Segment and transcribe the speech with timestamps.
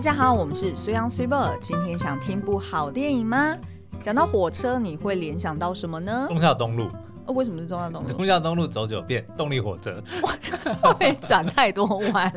[0.00, 1.54] 大家好，我们是随阳随报。
[1.60, 3.54] 今天想听部好电影吗？
[4.00, 6.24] 讲到火车，你会联想到什么呢？
[6.26, 6.88] 中孝东路。
[7.26, 8.08] 哦，为什么是中孝东路？
[8.08, 10.02] 中孝东路走九遍，动力火车。
[10.82, 11.84] 我，会转太多
[12.14, 12.32] 弯。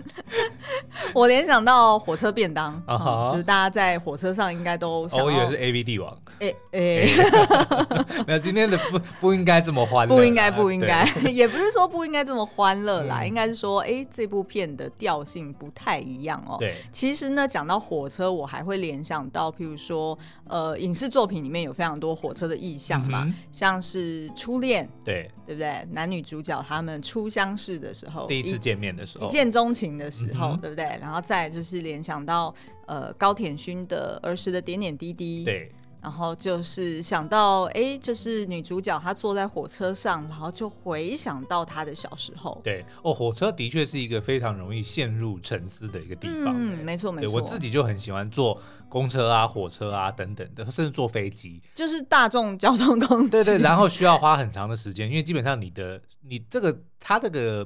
[1.13, 5.23] 我联想到火车便当，uh 就是大家在火车上应该都想。
[5.23, 6.17] 我以为是 A V 帝王。
[6.39, 10.15] 哎、欸、哎， 没有，今天的不不应该这么欢乐。
[10.15, 16.57] 不应该，不应该， 也不是说不应该这么欢乐啦，嗯、应该是说，哎、欸，这部片的调性不太一样哦、喔。
[16.57, 25.87] 对，其实呢，讲到火车，我还会联想到，譬如说，呃，影视作品里面有非常多火车的意象嘛，嗯、像是初恋，对，对不对？
[25.91, 30.83] 男女主角他们初相识的时候，第一次见面的时候，一见钟情的时候、嗯，对不对？
[31.01, 32.53] 然后再就是联想到，
[32.85, 35.71] 呃，高田勋的儿时的点点滴滴，对。
[36.01, 42.59] 然后就是想到，哎，就是女主角她坐在火车上，然后就回想到她的小时候。
[42.61, 46.53] 对，哦，火车的确是一个非常容易陷入沉思的一个地方。
[46.53, 47.31] 嗯，没错没错。
[47.31, 53.29] 我自己就很喜欢坐公车啊、火车啊等等的，甚至坐飞机，就是大众交通工具。
[53.29, 57.65] 对对，然后需要花很长的时间，因为基本上你的你这个它这个。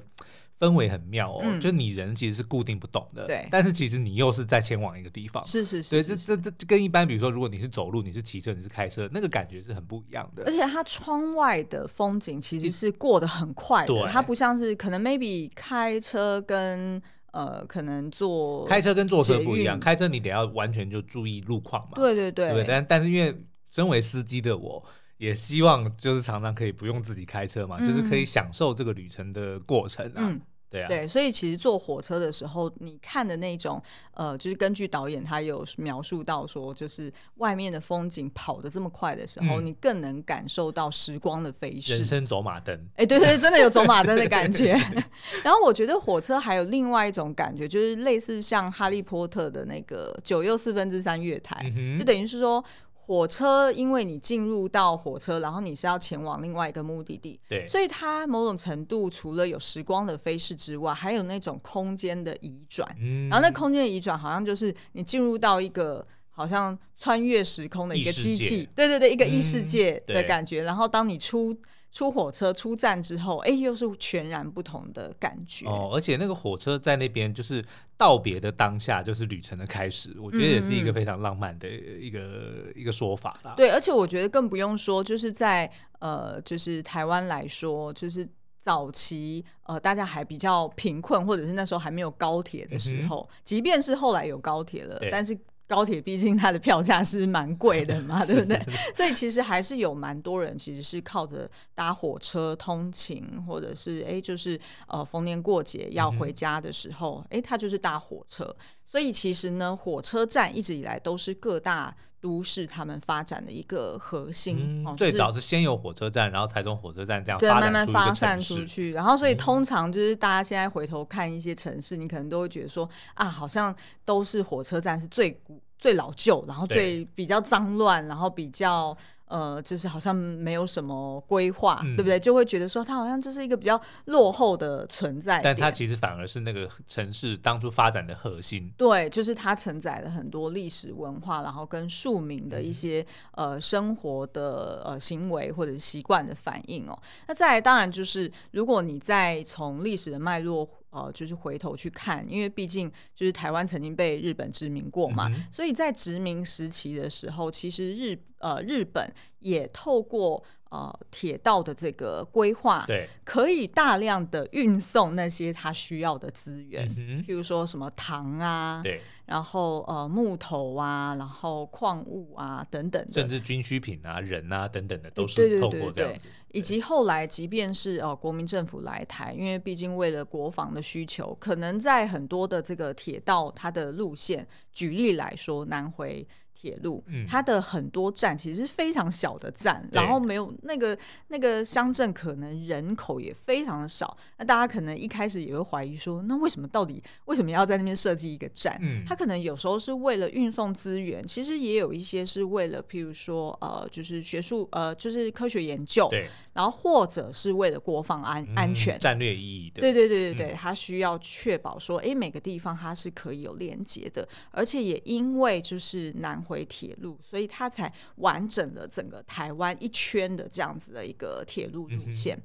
[0.60, 3.48] 氛围很妙哦，嗯，就你人其实是固定不动的，对。
[3.52, 10.44] 但是其实你又是在前往一个地方，是是是，所以这这这跟一般，比如说，如果你是走路，你是骑车，你是开车，那个感觉是很不一样的。
[10.46, 17.00] 而且它窗外的风景其实是过得很快的，它不像是可能 maybe 开车跟
[17.32, 22.66] 呃可能坐开车跟坐车不一样，开车你得要完全就注意路况嘛，对对对，对。
[22.68, 23.36] 但但是因为
[23.70, 24.84] 身为司机的我，
[25.18, 30.14] 也希望就是常常可以不用自己开车嘛，嗯，就是可以享受这个旅程的过程啊。
[30.18, 33.82] 嗯对啊，对，所以其实坐火车的时候，你看的那种，
[34.14, 41.96] 呃，就是根据导演他有描述到说，就是外面的风景跑得这么快的时候，嗯、你更能感受到时光的飞逝。
[41.96, 44.74] 人生走马灯，哎，对对，真的有走马灯的感觉。
[45.42, 52.62] 然后我觉得火车还有另外一种感觉，就是类似像哈利波特的那个九又四分之三月台，嗯、就等于是说。
[53.08, 62.86] 火车，因为你进入到火车，然后你是要前往另外一个目的地，对，所以它某种程度除了有时光的飞逝之外，还有那种空间的移转。
[63.00, 70.62] 嗯，然后那空间的移转，好像就是你进入到一个好像穿越时空的一个机器，对对对，一个异世界的感觉。
[70.62, 71.58] 嗯，然后当你出。
[71.98, 75.90] 出火车出站之后，哎，又是全然不同的感觉哦。
[75.92, 77.66] 而且那个火车在那边，就是
[77.98, 80.16] 道别的当下，就是旅程的开始。
[80.22, 83.56] 我觉得也是一个非常浪漫的一个、嗯、一个说法啦。
[83.58, 88.30] 对，而且我觉得更不用说，就是在呃，就是台湾来说，就是
[88.60, 95.36] 早期呃，大家还比较贫困，或者是那时候还没有高铁的时候，嗯、即便是后来有高铁了，但是。
[95.68, 98.58] 高铁毕竟它的票价是蛮贵的嘛， 对不对？
[98.96, 108.56] 所以其实还是有蛮多人其实是靠着搭火车通勤，或者是哎，就是呃逢年过节要回家的时候，哎、嗯，他就是搭火车。
[108.88, 114.84] 所以其实呢，火车站一直以来都是各大都市他们发展的一个核心。
[114.88, 118.94] 嗯、最早是先有火车站，然后才从火车站这样对慢慢发散出去。
[118.94, 123.76] 然后所以通常就是大家现在回头看一些城市，嗯、你可能都会觉得说啊，好像
[124.06, 128.98] 都是火车站是最古、最老旧，然后最比较脏乱，然后比较。
[129.28, 132.20] 呃，就是好像没有什么规划，嗯，对不对？
[132.20, 138.72] 就会觉得说，它好像这是一个比较落后的存在，但它其实反而是那个城市当初发展的核心。
[138.78, 146.98] 对，就是它承载了很多历史文化，然后跟庶民的一些，嗯、呃生活的呃行为或者习惯的反应哦。
[147.28, 150.68] 那再来，当然就是如果你再从历史的脉络。
[150.98, 160.44] 呃，就是回头去看，因为毕竟就是台湾曾经被日本殖民过嘛，嗯、所以在殖民时期的时候，其实日呃日本也透过。
[160.70, 176.28] 呃，铁道的这个规划，对，可以大量的运送那些他需要的资源，嗯，譬如说什么糖啊，对，然后呃木头啊，然后矿物啊等等，甚至军需品啊、人啊等等的，都是透过这样子。
[176.52, 186.28] 以及后来，即便是呃国民政府来台，因为毕竟为了国防的需求，可能在很多的这个铁道它的路线，举例来说，南回。
[186.60, 194.18] 铁路，它的很多站其实是非常小的站，然后没有那个那个乡镇，可能人口也非常的少。
[194.40, 198.76] 那大家可能一开始也会怀疑说，那为什么到底为什么要在那边设计一个站？
[198.82, 209.80] 嗯，它可能有时候是为了运送资源，其实也有一些是为了，譬如说呃，就是学术呃，就是科学研究，对，然后或者是为了国防安、嗯、安全战略意义的。
[209.80, 216.42] 对对对对对，它需要确保说，哎，每个地方它是可以有连接的，而且也因为就是南。
[216.48, 222.36] 回铁路，所以它才完整了整个台湾一圈的这样子的一个铁路路线。
[222.38, 222.44] 嗯、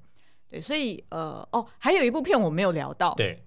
[0.50, 3.38] 对，所以呃，哦，还有一部片我没有聊到，对，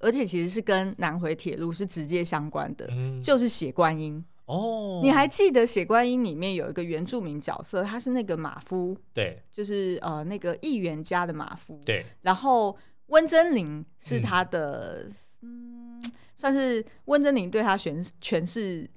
[0.00, 5.00] 而且其实是跟南回铁路是直接相关的，嗯、就是血观音哦。
[5.02, 12.04] 你还记得血观音里面有一个原住民角色，他是那个马夫，对，就是呃那个议员家的马夫，对。
[12.22, 12.76] 然后
[13.06, 15.08] 温真菱是他的，
[15.40, 18.90] 嗯，嗯算是温真菱对他诠诠释。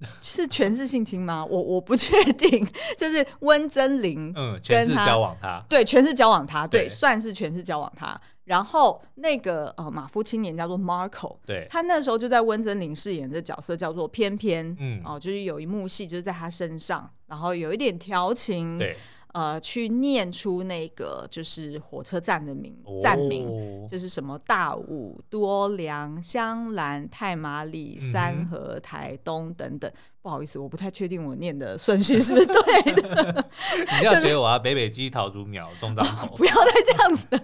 [0.20, 1.44] 是全是性侵吗？
[1.44, 2.66] 我我不确定，
[2.98, 8.20] 就是温真菱，嗯，全是交往他，对，全是交往他，对，对算是全是交往他。
[8.44, 18.96] 然后那个呃马夫青年叫做 Marco，对，他那时候就在温真菱饰演的角色叫做翩翩，嗯，哦、呃，就是有一幕戏就是在他身上，然后有一点调情，对。
[19.36, 29.92] 呃，去念出那个就是火车站的名站名，哦、就是什么大武、多良、香兰、太麻里、三河、台东等等。
[30.22, 33.46] 不好意思，我不太确定我念的顺序是不是对的。
[34.00, 36.26] 你要学我啊，北北鸡桃竹苗中彰投。
[36.34, 37.40] 不要再这样子，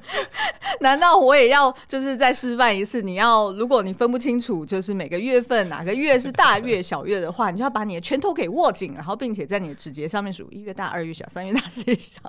[0.83, 3.01] 难道我也要就是再示范一次？
[3.01, 12.21] 你要，如果你分不清楚，就是每个月份哪个月是大月小月的话，你就要把你的拳头给握紧，然后并且在你的指节上面数一月大、二月小、三月大、四月小。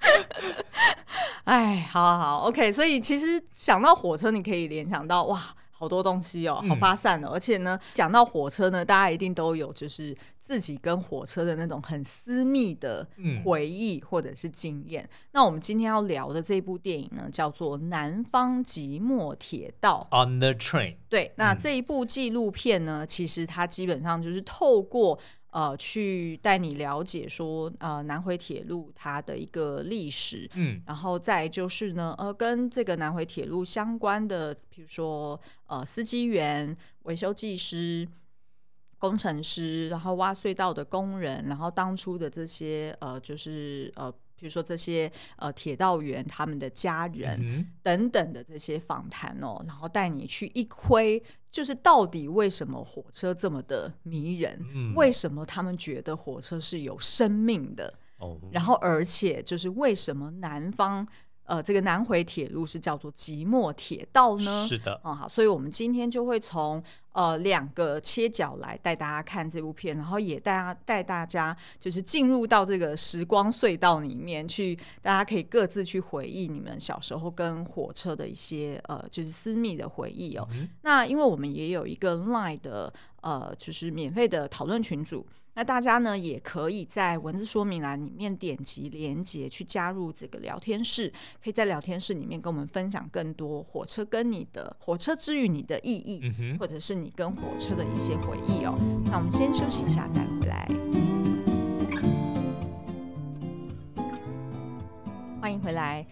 [1.44, 2.72] 哎，好好好，OK。
[2.72, 5.42] 所以其实想到火车，你可以联想到哇。
[5.78, 13.06] 好多东西哦，好发散哦，嗯、而且呢，讲到火车呢，大家一定都有就是自己跟火车的那种很私密的
[13.44, 15.04] 回忆或者是经验。
[15.04, 20.96] 嗯、那我们今天要聊的这部电影呢，叫做《南方即墨铁道》（On the Train）。
[21.08, 25.16] 对，那这一部纪录片呢，嗯、其实它基本上就是透过。
[25.50, 38.06] 呃，去带你了解说，呃，南回铁路它的一个历史，嗯，然后再就是呢，呃，跟这个南回铁路相关的，比如说，呃，司机员、维修技师、
[38.98, 44.12] 工程师，然后挖隧道的工人，然后当初的这些，呃，就是呃。
[44.38, 54.58] 比如说这些呃铁道员他们的家人等等的这些访谈哦，然后带你去一窥，就是到底为什么火车这么的迷人？
[54.72, 57.92] 嗯、为什么他们觉得火车是有生命的？
[58.18, 61.06] 哦、然后而且就是为什么南方？
[61.48, 64.66] 呃，这个南回铁路是叫做即墨铁道呢？
[64.68, 80.46] 是的，嗯，好，所以我们今天就会从呃两个切角来带大家看这部片，然后也带大家带大家就是进入到这个时光隧道里面去，大家可以各自去回忆你们小时候跟火车的一些呃就是私密的回忆哦。
[80.52, 82.92] 嗯、那因为我们也有一个 Line 的
[83.22, 85.26] 呃就是免费的讨论群组。
[85.58, 91.12] 那大家呢，也可以在文字说明栏里面点击连接去加入这个聊天室，
[91.42, 98.78] 可以在聊天室里面跟我们分享更多火车跟你的火车之于你的意义，嗯、或者是你跟火车的一些回忆哦。
[99.06, 100.68] 那我们先休息一下，待回来。
[105.40, 106.06] 欢迎回来。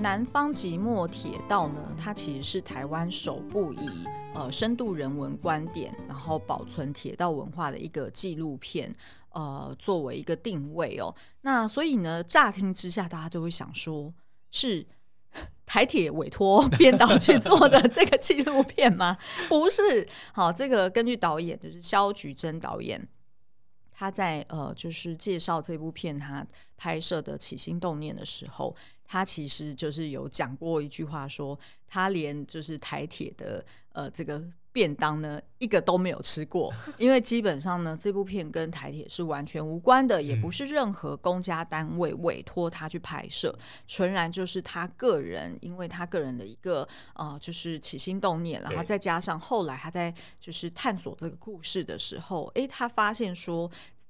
[0.00, 1.94] 南方即墨铁道呢？
[1.98, 4.04] 它其实是台湾首部以
[4.34, 8.92] 呃深度人文观点，然后保存铁道文化的一个纪录片，
[9.30, 11.12] 呃，作为一个定位哦。
[11.40, 14.14] 那所以呢，乍听之下，大家就会想说，
[14.52, 14.86] 是
[15.66, 19.18] 台铁委托编导去做的这个纪录片吗？
[19.48, 20.08] 不是。
[20.32, 23.06] 好，这个根据导演就是萧菊珍导演。
[23.98, 26.46] 他在呃，就是介绍这部片他
[26.76, 28.72] 拍摄的起心动念的时候，
[29.04, 43.52] 他其实就是有讲过一句话说，说他连就是台铁的呃这个便当呢一个都没有吃过， 因为基本上呢这部片跟台铁是完全无关的，也不是任何公家单位委托他去拍摄，
[43.88, 53.68] 纯然就是他个人，因为他个人的一个呃就是起心动念，然后再加上后来他在就是探索这个故事的时候，诶，他发现说。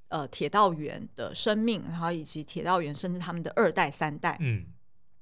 [0.09, 4.65] 呃，铁道员的生命，然后以及铁道员甚至他们的二代、三代，嗯，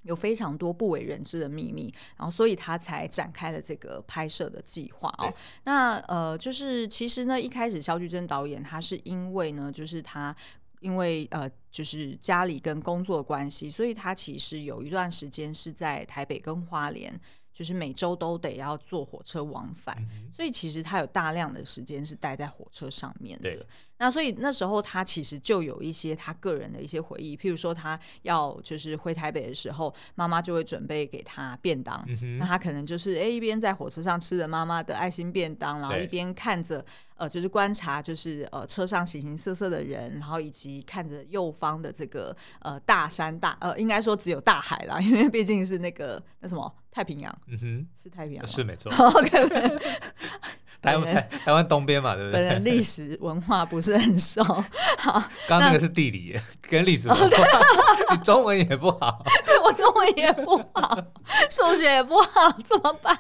[0.02, 5.32] 有非常多不为人知的秘密，然后所以他才展开了这个拍摄的计划哦。
[5.64, 10.34] 那呃，就是其实呢，一开始肖菊珍导演他是因为呢，就是他
[10.80, 17.20] 因为呃，就是家里跟工作关系，所以他其实有一段时间是在台北跟花莲。
[17.56, 23.66] 就是每周都得要坐火车往返，嗯、所以其实他有大量的时间是待在火车上面的。
[23.98, 36.84] 对那所以那时候他其实就有一些他个人的一些回忆，譬如说他要就是回台北的时候，妈妈就会准备给他便当，嗯、那他可能就是哎、欸、一边在火车上吃着妈妈的爱心便当，然后一边看着
[37.16, 46.72] 呃就是观察就是呃车上形形色色的人，然后以及看着右方的这个呃大山大呃应该说只有大海啦，因为毕竟是那个那什么。
[46.96, 48.90] 太平洋，嗯哼，是太平洋，是没错。
[50.80, 52.40] 台湾台湾东边嘛，对不对？
[52.40, 54.42] 本人历史文化不是很熟。
[54.98, 57.26] 好，刚刚那个是地理跟历史文化，
[58.10, 59.24] 你中文也不好。
[59.44, 60.96] 对，我中文也不好。
[61.50, 63.16] 数学也不好，怎么办？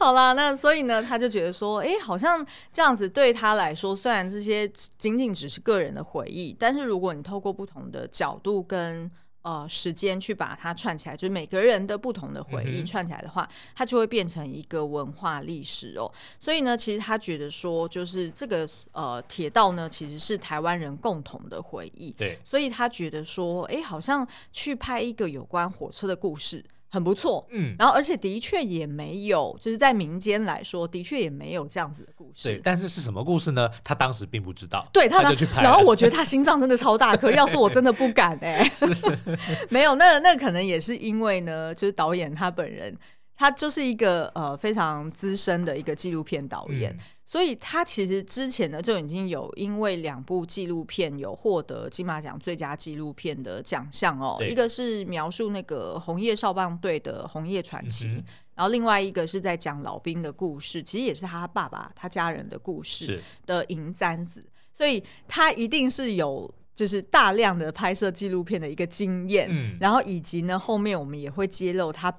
[0.00, 9.10] 好啦，那所以呢，他就觉得说，哎、欸，好像这样子对他来说，虽然这些仅仅只是个人的回忆，但是如果你透过不同的角度跟
[9.46, 16.12] 呃，时间去把它串起来，就是每个人的不同的回忆串起来的话，嗯、它就会变成一个文化历史哦。
[16.40, 22.10] 所以呢，其实他觉得说，就是这个呃铁道呢，其实是台湾人共同的回忆。
[22.10, 26.64] 对，所以他觉得说，哎，好像去拍一个有关火车的故事。
[26.96, 32.48] 很不错，嗯，然后而且的确也没有，就是在民间来说，的确也没有这样子的故事。
[32.48, 33.68] 对，但是是什么故事呢？
[33.84, 34.88] 他当时并不知道。
[34.94, 35.62] 对，他，他就去拍。
[35.62, 38.88] 然后我觉得他心脏真的超大颗， 要是我真的不敢哎、欸。
[39.68, 42.96] 没有，那那可能也是因为呢，就是导演他本人，
[43.36, 46.90] 他就是一个呃非常资深的一个纪录片导演。
[46.92, 46.98] 嗯
[47.28, 72.16] 所以他其实之前呢就已经有因为两部纪录片有获得金马奖最佳纪录片的奖项哦，一个是描述那个红叶少棒队的红叶传奇，嗯，然后另外一个是在讲老兵的故事，其实也是他爸爸他家人的故事的银簪子，所以他一定是有就是大量的拍摄纪录片的一个经验，嗯，然后以及呢后面我们也会揭露他。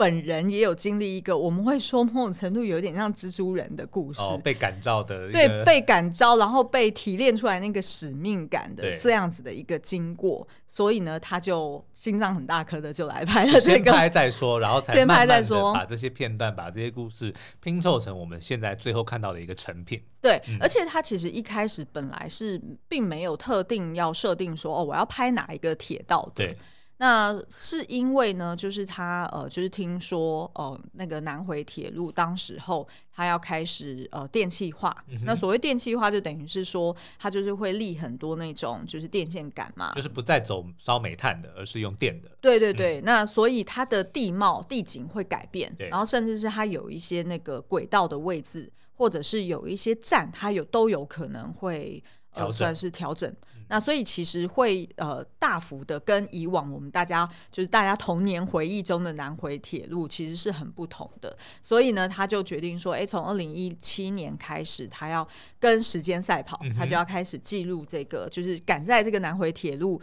[0.00, 17.30] 本人也有经历一个，我们会说某种程度有点像蜘蛛人的故事，哦、被感召的，对，被感召，然后被提炼出来那个使命感的这样子的一个经过，所以呢，他就心脏很大颗的就来拍了这个，先拍再说，然后才慢慢的把这些片段，把这些故事
[17.62, 20.02] 拼凑成我们现在最后看到的一个成品。
[20.22, 26.46] 对，嗯、而且他其实一开始本来是并没有特定要设定说哦，我要拍哪一个铁道的。
[26.46, 26.56] 对。
[27.02, 35.18] 那是因为呢，就是他呃，就是听说呃，那个南回铁路当时候他要开始呃电气化，嗯。
[35.24, 42.30] 那所谓电气化，就等于是说，它就是会立很多那种就是电线杆嘛，就是不再走烧煤炭的，而是用电的。
[42.38, 53.34] 对对对，嗯、那所以它的地貌地景会改变，然后甚至是它有一些那个轨道的位置，或者是有一些站，它有都有可能会呃算是调整。
[53.68, 65.26] 那所以其实会呃大幅的跟以往我们大家就是大家童年回忆中的南回铁路其实是很不同的，所以呢他就决定说，哎，从二零一七年开始，他要
[65.60, 70.00] 跟时间赛跑，他就要开始记录这个，就是赶在这个南回铁路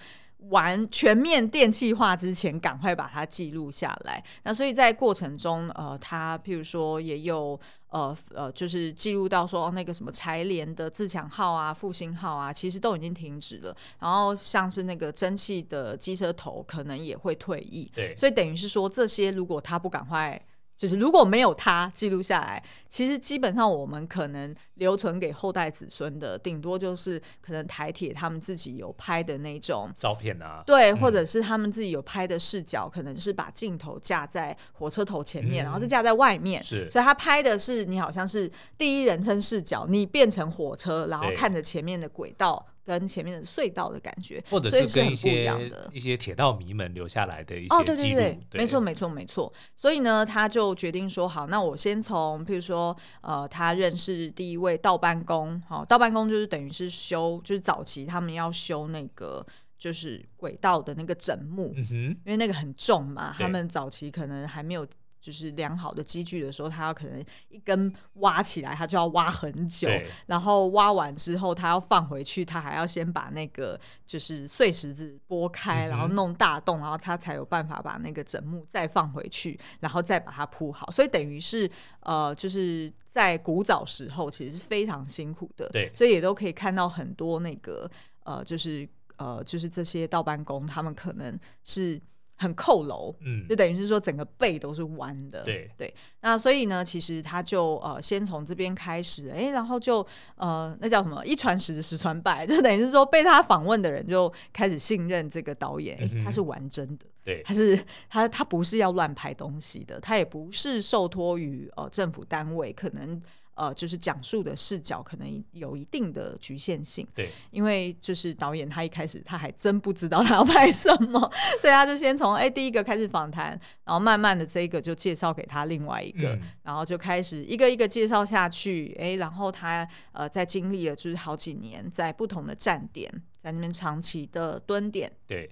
[0.50, 4.24] 完全面电气化之前，赶快把它记录下来。
[4.44, 7.60] 那所以在过程中，呃，他譬如说也有。
[7.90, 13.74] 呃呃，就是记录到说，哦，那个什么柴联的自强号啊、复兴号啊，其实都已经停止了。
[13.98, 17.90] 然后像是那个蒸汽的机车头，可能也会退役。
[17.96, 20.40] 对，所以等于是说，这些如果他不赶快。
[20.78, 42.64] 就是如果没有他记录下来，其实基本上我们可能留存给后代子孙的，顶多就是可能台铁他们自己有拍的那种照片啊，对，或者是他们自己有拍的视角，嗯、可能是把镜头架在火车头前面，嗯、然后是架在外面，是，所以他拍的是你好像是第一人称视角，你变成火车，然后看着前面的轨道。
[42.88, 45.52] 跟前面的隧道的感觉，或者是跟一些
[45.92, 47.76] 一些铁道迷们留下来的一些。
[47.76, 49.52] 哦，对对对，没错没错没错。
[49.76, 59.46] 所以呢，他就决定说，好，那我先从，譬如说，呃，他认识第一位道班工，好，道班工就是等于是修，就是早期他们要修那个
[59.78, 64.88] 就是轨道的那个枕木，嗯，因为那个很重嘛，他们早期可能还没有。
[65.20, 69.90] 就是良好的机具的时候，他要可能一根挖起来，他就要挖很久，
[70.26, 80.90] 然后挖完之后，他要放回去，他还要先把那个就是碎石子拨开，然后弄大洞，然后他才有办法把那个枕木再放回去，然后再把它铺好。
[80.92, 81.70] 所以等于是
[82.02, 87.90] 呃，就是在古早时候其实是非常辛苦的，对，所以也都可以看到很多那个
[88.24, 92.02] 呃，就是呃，就是这些道班工，他们可能是。
[92.38, 95.94] 很扣楼，嗯，就等于是说整个背都是弯的，对对。
[96.22, 107.78] 那所以呢，其实他就呃先从这边开始，哎、欸，然后就呃那叫什么一传十，十传百，就等于是说被他访问的人就开始信任这个导演，欸、他是玩真的，对，他是
[108.10, 113.22] 他他不是要乱拍东西的，他也不是受托于呃政府单位，可能。
[113.58, 121.20] 呃，就是讲述的视角可能有一定的局限性，对，因为就是导演他一开始他还真不知道他要拍什么，
[121.60, 133.12] 所以他就先从哎、欸、第一个开始访谈，然后慢慢的这个就介绍给他另外一个，嗯、然后就开始一个一个介绍下去，哎、欸，然后他呃在经历了就是好几年在不同的站点，
[133.42, 135.50] 在那边长期的蹲点，对，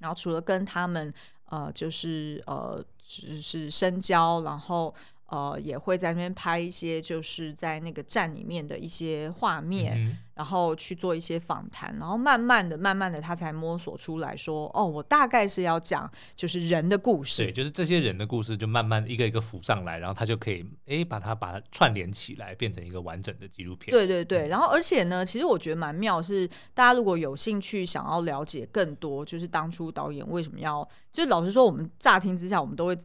[0.00, 1.10] 然后除了跟他们
[1.46, 4.94] 呃就是呃就是深交，然后。
[5.26, 23.90] 呃，也会在那边拍一些，就是在那个站里面的一些画面，嗯、然后去做一些访谈，然后慢慢的、慢慢的，他才摸索出来说，哦，我大概是要讲就是人的故事，对，就是这些人的故事，就慢慢一个一个浮上来，然后他就可以，哎，把它把它串联起来，变成一个完整的纪录片。
[23.90, 32.96] 对对对，然后而且呢，其实我觉得蛮妙是，是大家如果有兴趣想要了解更多，就是当初导演为什么要，就老实说，我们乍听之下，我们都会。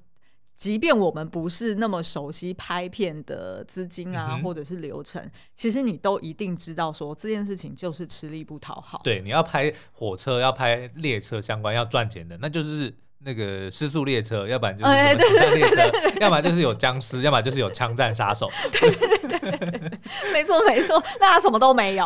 [0.62, 9.02] 即便我们不是那么熟悉拍片的资金啊，或者是流程，其实你都一定知道，说这件事情就是吃力不讨好。
[9.04, 12.96] 对，你要拍火车，要拍列车相关要赚钱的，那就是。
[13.24, 18.50] 那个失速列车，要不然就是列车，要不然就是有僵尸，要不然就是有枪战杀手。
[18.72, 20.00] 对对对，
[20.34, 22.06] 没错没错，那他什么都没有。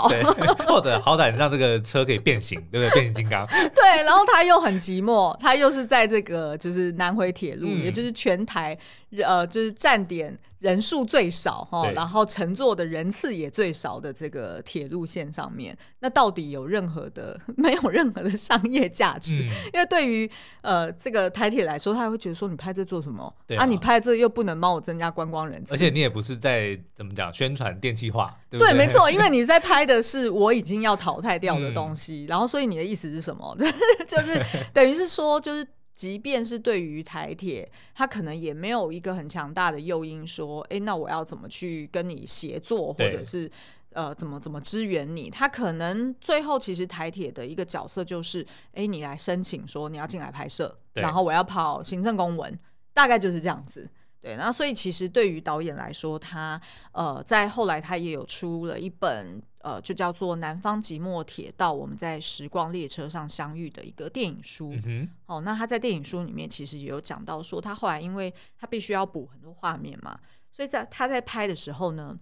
[0.67, 2.93] 或者好歹让这个车可以变形，对不对？
[2.93, 3.47] 变形金刚。
[3.73, 8.77] 对，然后他又很寂寞，他又是在这个就是南回铁路，嗯、也就是全台
[9.23, 10.37] 呃就是站点。
[10.59, 19.35] 人数最少哈，然后乘坐的人次也最少的这个铁路线上面，那到底有任何的没有任何的商业价值？
[19.35, 20.27] 嗯、因为对于
[20.61, 23.31] 呃这个台铁来说，他会觉得说你拍这做什么？
[23.49, 33.55] 啊，啊，你拍这又不能帮我增加观光人次，而且你也不是在怎么讲宣传电气化，对，对，没错，因为你 在拍的是我已经要淘汰掉的东西，嗯、然后所以你的意思是什么？
[34.07, 34.41] 就是
[34.73, 35.63] 等于是说就是。
[35.95, 43.49] 即便是对于台铁，他可能也没有一个很强大的诱因，说，哎，那我要怎么去跟你协作，或者是
[43.93, 45.29] 呃，怎么怎么支援你？
[45.29, 52.59] 他可能最后其实台铁的一个角色就是，哎，你来申请说你要进来拍摄，然后我要跑行政公文，
[52.93, 53.89] 大概就是这样子。
[54.19, 56.59] 对，那所以其实对于导演来说，他
[56.91, 59.41] 呃，在后来他也有出了一本。
[59.65, 64.71] 呃，就叫做《南方即墨铁道》，我们在时光列车上相遇的一个电影书。
[64.85, 70.19] 嗯、哦，那他在电影书里面其实也有讲到，说他后来因为他必须要补很多画面嘛，
[70.51, 72.15] 所以在他在拍的时候呢，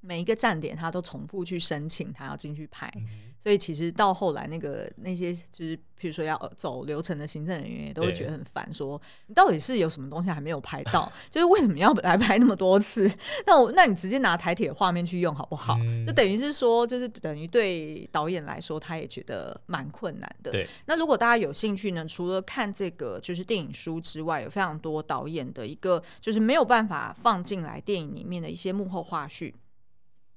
[0.00, 2.92] 每一个站点他都重复去申请，他要进去拍。
[2.96, 11.10] 嗯所以其实到后来，那个那些就是，譬如说要走流程的行政人员，也都会觉得很烦，说你到底是有什么东西还没有拍到？
[11.30, 13.10] 就是为什么要来拍那么多次？
[13.46, 15.76] 那我那你直接拿台铁画面去用好不好？
[16.06, 20.50] 就等于是说，就是等于对导演来说，他也觉得蛮困难的。
[20.50, 20.66] 对。
[20.86, 29.52] 那如果大家有兴趣呢，除了看这个就是电影书之外，有非常多导演的一个就是没有办法放进来电影里面的一些幕后花絮。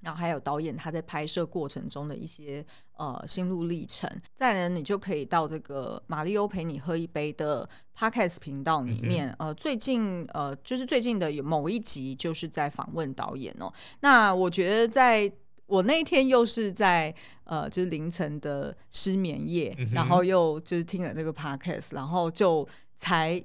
[0.01, 2.65] 然后还有导演他在拍摄过程中的一些
[2.97, 13.71] 呃心路历程，再呢，你就可以到这个马里欧陪你喝一杯的 Podcast 频道里面，嗯、呃，最近呃就是最近的有某一集就是在访问导演哦。
[13.99, 15.31] 那我觉得在
[15.67, 23.43] 我那一天又是在呃就是凌晨的失眠夜，嗯、然后又就是听了这个 Podcast，然后就才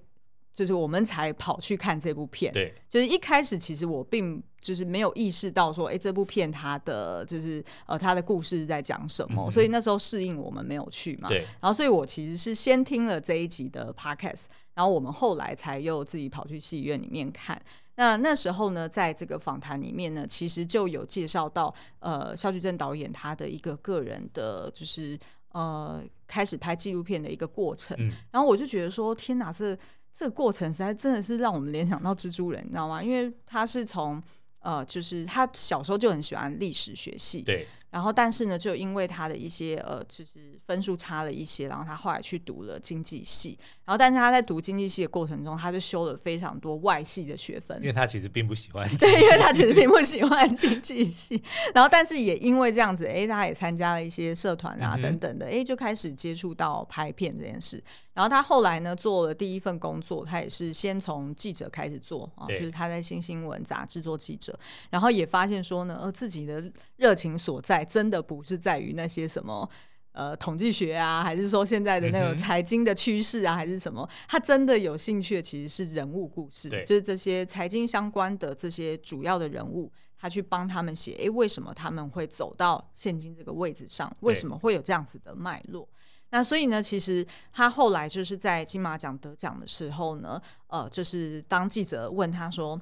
[0.54, 2.52] 就是我们才跑去看这部片。
[2.52, 4.42] 对，就是一开始其实我并。
[4.66, 11.28] 就是没有意识到说，哎，这部片它的就是呃，它的故事是在讲什么，嗯、所以那时候适应我们没有去嘛。
[11.28, 11.38] 对。
[11.60, 17.60] 然后，所以我其实是先听了这一集的 podcast，然后我们后来才又自己跑去戏院里面看。
[17.94, 25.16] 那那时候呢，在这个访谈里面呢，其实就有介绍到呃，肖菊正导演他的一个个人的，就是
[25.52, 27.96] 呃，开始拍纪录片的一个过程。
[28.00, 29.78] 嗯、然后我就觉得说，天哪，这
[30.12, 33.02] 这个过程实在真的是让我们联想到蜘蛛人，你知道吗？
[33.02, 34.22] 因为他是从
[34.66, 37.64] 呃，就是他小时候就很喜欢历史学系，对。
[37.96, 43.58] 然后，但是呢，就因为他的一些呃，就是分数差了一些，然后他后来去读了经济系。
[43.86, 48.86] 然后，但是他在读经济系的过程中，他就修了非常多外系的学分，因为他其实并不喜欢。
[48.98, 51.42] 对，因为他其实 并不喜欢经济系。
[51.74, 57.82] 然后，但是也因为这样子，哎，他也参加了一些社团啊等等的，哎、就开始接触到拍片这件事。
[58.12, 64.58] 然后他后来呢，做了第一份工作，他也是先从记者开始做啊，就是他在新新闻杂志做记者，
[64.90, 66.62] 然后也发现说呢，呃，自己的
[66.96, 67.84] 热情所在。
[67.84, 69.68] 真的不是在于那些什么
[70.12, 74.08] 呃统计学啊，还是说现在的那种财经的趋势啊，还是什么？
[74.28, 84.10] 他真的有兴趣的其实是人物故事，就是这些财经相关的这些主要的人物，他去帮他们写，哎，为什么他们会走到现今这个位置上？
[84.20, 85.88] 为什么会有这样子的脉络？
[86.30, 92.80] 那所以呢，其实他后来就是在金马奖得奖的时候呢，呃，就是当记者问他说。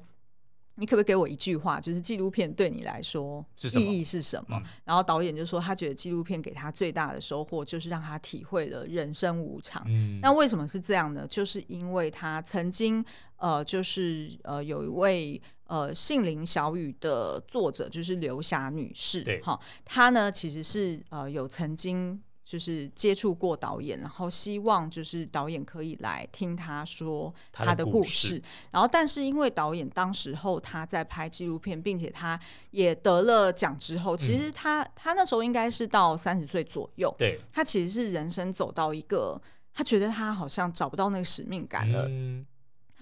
[0.77, 4.45] 你可不可以给我一句话，就是纪录片对你来说意义是什么？
[4.49, 9.83] 什么嗯、然后导演就说，他觉得纪录片给他最大的收获就是让他体会了人生无常。
[9.87, 11.25] 嗯、那为什么是这样呢？
[11.27, 13.03] 就是因为他曾经
[13.37, 22.21] 呃，就是呃，有一位呃杏林小雨的作者，就是刘霞女士，哈对，她呢其实是呃有曾经。
[22.45, 28.39] 就是接触过导演，然后希望就是导演可以来听他说他的故事。
[28.69, 37.13] 然后，但是因为导演当时候他在拍纪录片，并且他也得了奖之后，其实他、嗯、他那时候应该是到三十岁左右。
[37.17, 39.41] 对，他其实是人生走到一个，
[39.73, 42.07] 他觉得他好像找不到那个使命感了。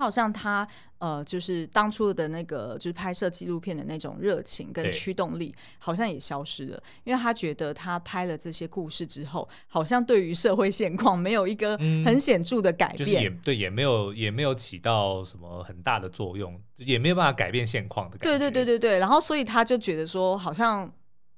[0.04, 6.84] 好像他呃，就是当初的那个，就是拍摄纪录片的那种热情跟驱动力，好像也消失了。
[7.04, 18.38] 因为他觉得他拍了这些故事之后，好像对于社会现况没有一个很显著的改变，嗯就是、也对，也没有也没有起到什么很大的作用，也没有办法改变现况的感觉。
[18.38, 19.00] 对对对对对。
[19.00, 20.92] 然后，所以他就觉得说，好像。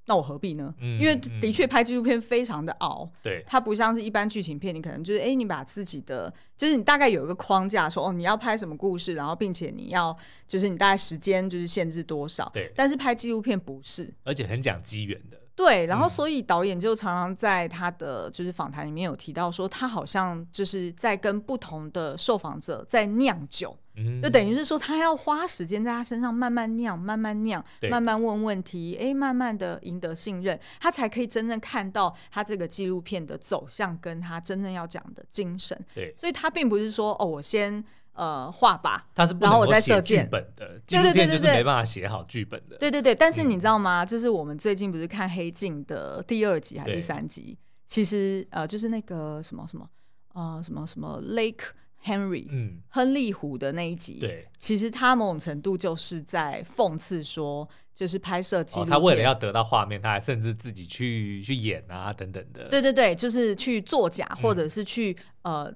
[0.08, 0.74] 那我何必呢？
[0.80, 10.16] 嗯、因为的确拍纪录片非常的熬，对、嗯，它不像是一般剧情片，你可能就是哎，你把自己的就是你大概有一个框架说，说哦你要拍什么故事，然后并且你要
[10.48, 12.72] 就是你大概时间就是限制多少，对。
[12.76, 15.88] 但是拍纪录片不是，而且很讲机缘的，对。
[15.88, 23.76] 然后所以导演就常常在他的就是访谈里面有提到说，他好像就是在跟不同的受访者在酿酒。
[24.22, 35.80] 就等于是说，他要花时间在他身上慢慢酿，慢慢酿，慢慢问问题，哎，慢慢的赢得信任，他才可以真正看到他这个纪录片的走向，跟他真正要讲的精神。
[35.94, 42.78] 对，所以他并不是说，哦，我先呃画吧，他是不能够写剧本的，纪录片就是没办法写好剧本的。
[42.78, 44.06] 对对对，但是你知道吗？
[44.06, 47.58] 就是我们最近不是看《黑镜》的第二集还是第三集？
[47.88, 49.88] 其实呃，就是那个什么什么
[50.34, 51.68] 呃，什么什么 Lake。
[52.06, 65.76] Henry，嗯，亨利虎的那一集，对，其实他某种程度就是在讽刺说，就是拍摄纪录，哦，他为了要得到画面，他还甚至自己去去演啊，等等的，对对对，就是去作假，或者是去、嗯、呃。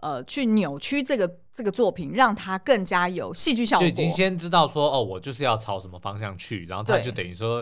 [0.00, 3.84] 呃，去扭曲这个这个作品，让它更加有戏剧效果。
[3.84, 7.60] 就已经先知道说，哦，我就是要朝什么方向去，然后他就等于说，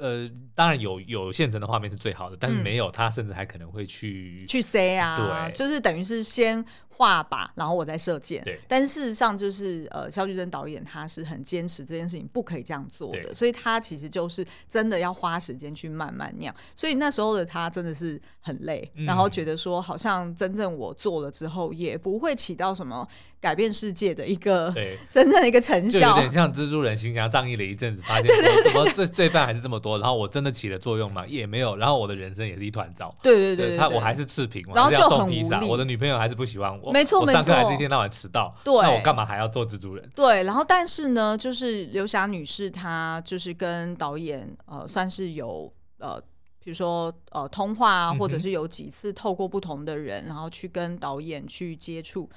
[0.00, 8.42] 呃，当然有有现成的画面是最好的，但是没有，他甚至还可能会去、嗯、去塞啊，对，就是等于是先画吧，然后我再射箭。
[8.42, 16.52] 对，但事实上就是，呃，萧菊贞导演他是很坚持这件事情不可以这样做的，所以他其实就是真的要花时间去慢慢酿。
[16.74, 21.72] 所以那时候的他真的是很累，嗯、然后觉得说，好像真正我做了之后。
[21.76, 23.06] 也不会起到什么
[23.46, 24.74] 改变世界的一个
[25.08, 28.28] 真正的一个成效，就有点像蜘蛛人行侠仗义了一阵子，发现
[28.64, 31.24] 怎么罪罪犯还是这么多，然后我真的起了作用吗？
[31.28, 33.16] 也没有，然后我的人生也是一团糟。
[33.22, 35.60] 对对对，对，他我还是赤贫，然后就送披萨。
[35.60, 40.10] 我的女朋友还是不喜欢我，没错没错，我上课还是一天到晚迟到，对，那我干嘛还要做蜘蛛人？
[40.12, 46.20] 对，然后但是呢，就是刘霞女士她就是跟导演呃算是有呃。
[46.66, 52.28] 比如说，呃，通话啊，或者是有几次透过不同的人，嗯、然后去跟导演去接触，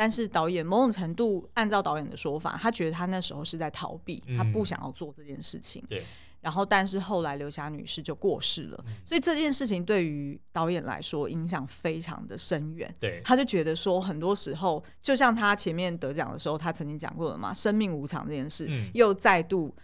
[0.00, 5.84] 但是导演某种程度按照导演的说法，他觉得他那时候是在逃避，嗯、他不想要做这件事情。
[5.90, 6.02] 对。
[6.40, 12.90] 然后，但是后来刘霞女士就过世了，嗯、所以这件事情对于导演来说影响非常的深远。
[12.98, 13.20] 对。
[13.22, 19.76] 他就觉得说，很多时候，就像他前面得奖的时候，他曾经讲过的嘛，生命无常这件事，嗯、又再度。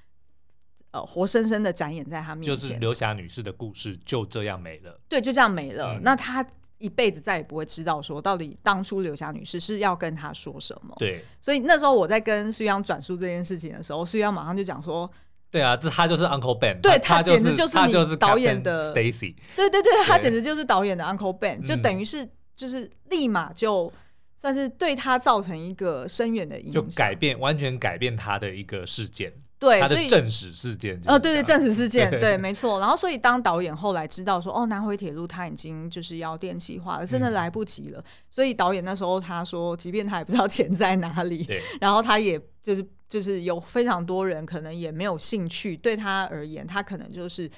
[0.93, 4.99] 呃，活生生的展演在他面前，就是刘霞女士的故事就这样没了。
[5.11, 5.93] 对，就这样没了。
[5.99, 6.43] 嗯、那他
[6.79, 10.95] 一辈子再也不会知道说，到底当初刘霞女士是要跟他说什么。
[10.99, 15.11] 对，所以那时候我在跟苏央转述这件事情的时候，苏央马上就讲说
[15.51, 19.35] ：“对啊，这他就是 Uncle Ben，对他，他简直就是你导演的 Stacy。
[19.55, 23.93] 对对对，他简直就是导演的 Uncle Ben，就等于是就是立马就
[24.37, 32.79] 算是对他造成一个深远的影响，就改变完全改变他的一个事件。”对，他的正史事件呃，对对，正史事件， 对，没错。
[32.79, 37.99] 然后，所以当导演后来知道说，哦，南回铁路他已经就是要电气化了，真的来不及了。
[38.01, 41.47] 嗯、所以导演那时候他说，即便他也不知道钱在哪里，
[41.81, 47.51] 然后他也就是就是有非常多人可能也没有兴趣，对他而言，他可能就是。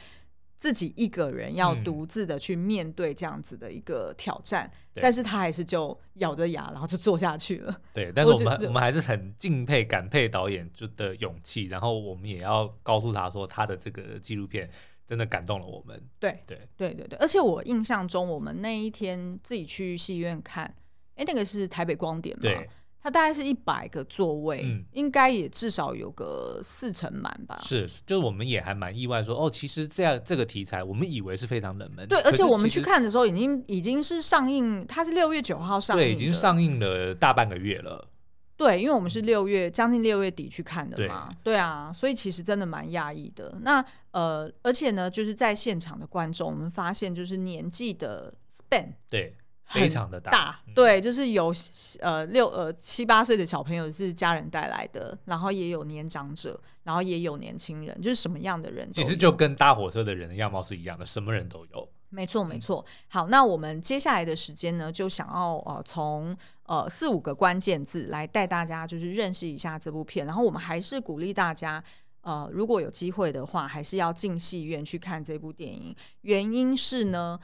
[0.59, 7.81] 自己一个人要独自的去面对这样子的一个挑战，嗯、但是他还是就咬着牙，然后就做下去了。
[7.95, 14.69] 对，但是我们我，我们还是很敬佩、感佩导演就的勇气，然后我们也要告诉他说，他的这个纪录片
[15.07, 16.03] 真的感动了我们。
[16.19, 20.75] 对对对对对，而且我印象中，我们那一天自己去戏院看，
[21.15, 22.43] 哎，那个是台北光点嘛？
[22.43, 22.69] 对。
[23.01, 27.57] 它大概是一百个座位，嗯、应该也至少有个四成满吧。
[27.63, 32.07] 是，就是我们也还蛮意外说，说哦，其实这样这个题材，我们以为是非常冷门。
[32.09, 38.09] 对，而且我们去看的时候，已经已经是上映，它是六月九号上映，对，已经上映了大半个月了。
[38.57, 41.29] 对，因为我们是六月将近六月底去看的嘛。
[41.45, 43.57] 对，对啊，所以其实真的蛮讶异的。
[43.63, 49.37] 那呃，而且呢，就是在现场的观众，我们发现就是年纪的 span 对。
[49.71, 51.53] 非常的大，大，对，就是有
[52.01, 61.89] 呃六呃七八岁的小朋友是家人带来的，然后也有年长者，然后也有年轻人，就是什么样的人，其实就跟搭火车的人的样貌是一样的，什么人都有。
[62.11, 62.83] 没错，没错。
[63.09, 71.85] 好，那我们接下来的时间呢，就想要呃从呃四五个关键字来带大家就是认识一下这部片，然后我们还是鼓励大家
[72.23, 75.95] 呃如果有机会的话，还是要进戏院去看这部电影。
[76.23, 77.39] 原因是呢，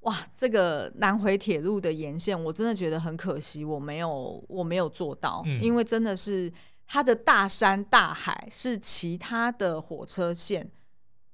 [0.00, 6.50] 哇，这个南回铁路的沿线，我真的觉得很可惜，我没有我没有做到，嗯、因为真的是
[6.86, 10.70] 它的大山大海是其他的火车线。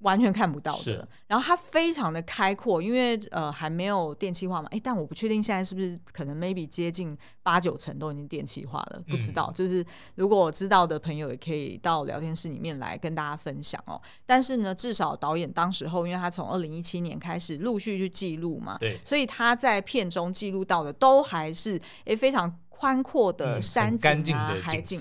[0.00, 9.50] 完全看不到的，然后它非常的开阔，因为呃还没有电气化嘛，哎，但我不确定现在是不是可能 maybe 接近八九成都已经电气化了，不知道。
[9.50, 14.00] 嗯、就是如果我知道的朋友也可以到聊天室里面来跟大家分享哦。
[14.26, 25.00] 但是呢，至少导演当时候，因为他从二零一七年开始陆续去记录嘛，对，所以他在片中记录到的都还是哎非常宽阔的山景啊、海景。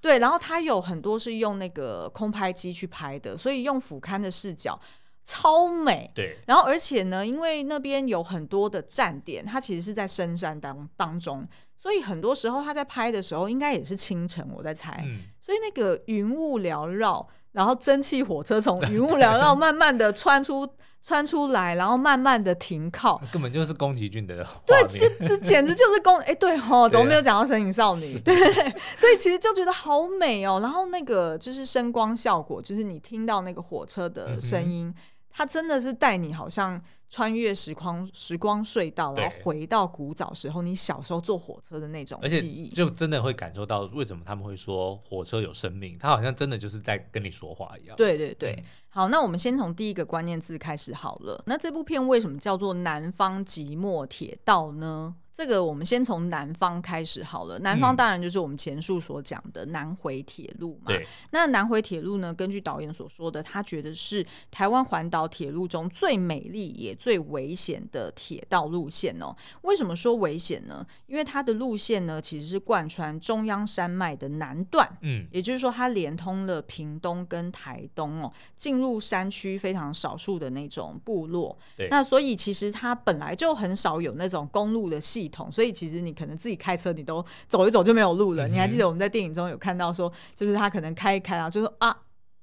[0.00, 4.78] 对，然后它有很多是用那个空拍机去拍的，所以用俯瞰的视角
[5.24, 6.10] 超美。
[6.14, 11.44] 对，然后而且呢，因为那边有很多的站点，它其实是在深山当当中，
[11.76, 15.02] 所以很多时候他在拍的时候，应该也是清晨，我在猜。
[15.04, 17.28] 嗯，所以那个云雾缭绕。
[17.52, 20.64] 然后蒸汽火车从 云雾缭绕慢慢的穿出
[21.02, 24.46] 穿出来，然后慢慢的停靠，根本就是宫崎骏的。
[24.66, 28.18] 对，这这简直就是宫 哎，对吼，怎么没有讲到神隐少女？
[28.20, 30.60] 对， 对，对，所以其实就觉得好美哦。
[30.60, 34.94] 然后那个就是声光效果，就是你听到那个火车的声音，
[35.30, 36.82] 它真的是带你好像。
[37.12, 47.96] 穿越时光时光隧道，然后回到古早时候，你小时候坐火车的那种记忆，就真的会感受到为什么他们会说火车有生命，它好像真的就是在跟你说话一样。
[47.96, 51.42] 对对对，嗯、好，那我们先从第一个关键字开始好了。
[51.46, 55.16] 那这部片为什么叫做《南方寂寞铁道》呢？
[55.40, 57.58] 这个我们先从南方开始好了。
[57.60, 60.88] 南方当然就是我们前述所讲的南回铁路嘛。
[60.88, 61.02] 对。
[61.30, 62.34] 那南回铁路呢？
[62.34, 69.34] 根据导演所说的，他觉得是台湾环岛铁路中最美丽也最危险的铁道路线哦。
[69.62, 70.86] 为什么说危险呢？
[71.06, 74.86] 因为它的路线呢，其实是贯穿中央山脉的南段。
[75.00, 75.26] 嗯。
[75.32, 81.56] 也就是说，它连通了屏东跟台东哦，进入山区非常少数的那种部落。
[81.78, 81.88] 对。
[81.88, 85.50] 那所以其实它本来就很少有那种公路的系统。
[85.50, 88.46] 所以其实你可能自己开车，你都走一走就没有路了。
[88.46, 91.96] 嗯、你还记得我们在电影中有看到说，就是他可能开一开啊，就说啊，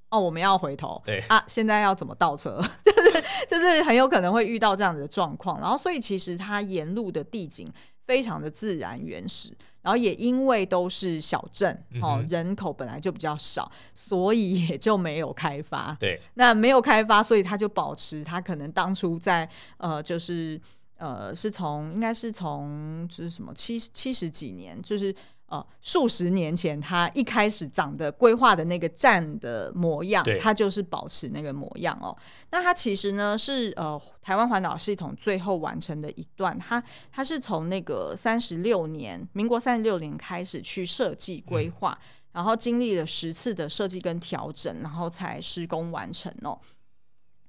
[0.10, 2.60] 哦，我们要回头，对啊，现在要怎么倒车？
[2.84, 5.60] 就是就是很有可能会遇到这样子的状况。
[5.60, 7.68] 然后，所以其实它沿路的地景
[8.06, 15.96] 非常的自然原始，然后也因为都是小镇哦，人口本来就比较少，所以也就没有开发。
[16.00, 20.60] 对，那没有开发，所以他就保持他可能当初在呃，就是。
[20.98, 25.14] 呃，是从应该是从就是什么七七十几年，就是
[25.46, 32.16] 呃数十年前，它一开始长的规划的那个站的模样，它就是保持那个模样哦。
[32.52, 46.60] 那它其实呢是呃台湾环岛系统最后完成的一段，它它是从那个三十六年，民国三十六年开始去设计规划，嗯、然后经历了十次的设计跟调整，然后才施工完成哦。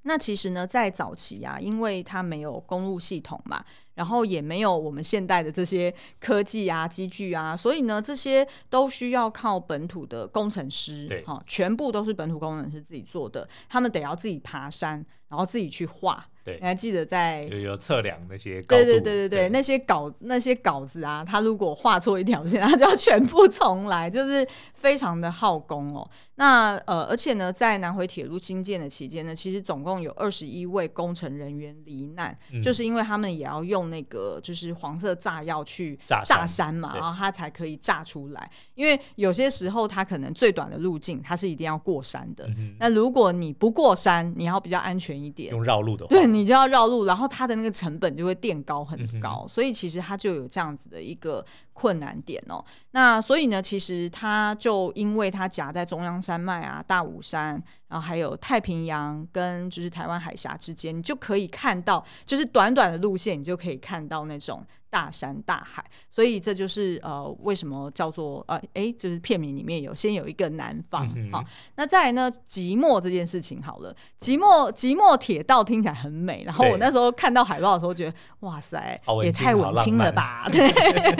[0.08, 3.62] 那其实呢，在早期啊，因为它没有公路系统嘛，
[3.94, 16.26] 然后也没有我们现代的这些科技啊、机具啊，所以呢，这些都需要靠本土的工程师，对，哈，全部都是本土工程师自己做的，他们得要自己爬山，然后自己去画。
[16.44, 18.82] 对，你还记得在有有测量那些高度？
[18.82, 26.08] 对对对对对，对那些稿那些稿子啊，他如果画错一条线，他就要全部重来，就是非常的耗工哦。
[26.36, 38.50] 那呃，而且呢，在南回铁路新建的期间呢，其实总共有二十一位工程人员罹难，嗯、就是因为他们也要用那个就是黄色炸药去炸山嘛，山然后他才可以炸出来。
[38.74, 42.46] 因为有些时候他可能最短的路径，他是一定要过山的。
[42.56, 46.26] 嗯、那如果你不过山，你要比较安全一点，用绕路的话，对。
[46.26, 52.64] 你就要绕路，然后它的那个成本就会垫高很高，嗯、所以其实它就有这样子的一个困难点哦。
[52.92, 64.64] 那所以呢，其实它就因为它夹在中央山脉啊、大武山，然后还有太平洋跟就是台湾海峡之间，你就可以看到，就是短短的路线，你就可以看到那种。
[64.90, 71.44] 大山大海，所以这就是呃为什么叫做呃哎，就是片名里面有先有一个南方好、嗯哦，
[71.76, 80.48] 那再来呢寂寞这件事情好了，寂寞寂寞铁道听起来很美，然后我那时候看到海报的时候觉得哇塞，也太文青了吧？
[80.52, 80.68] 对，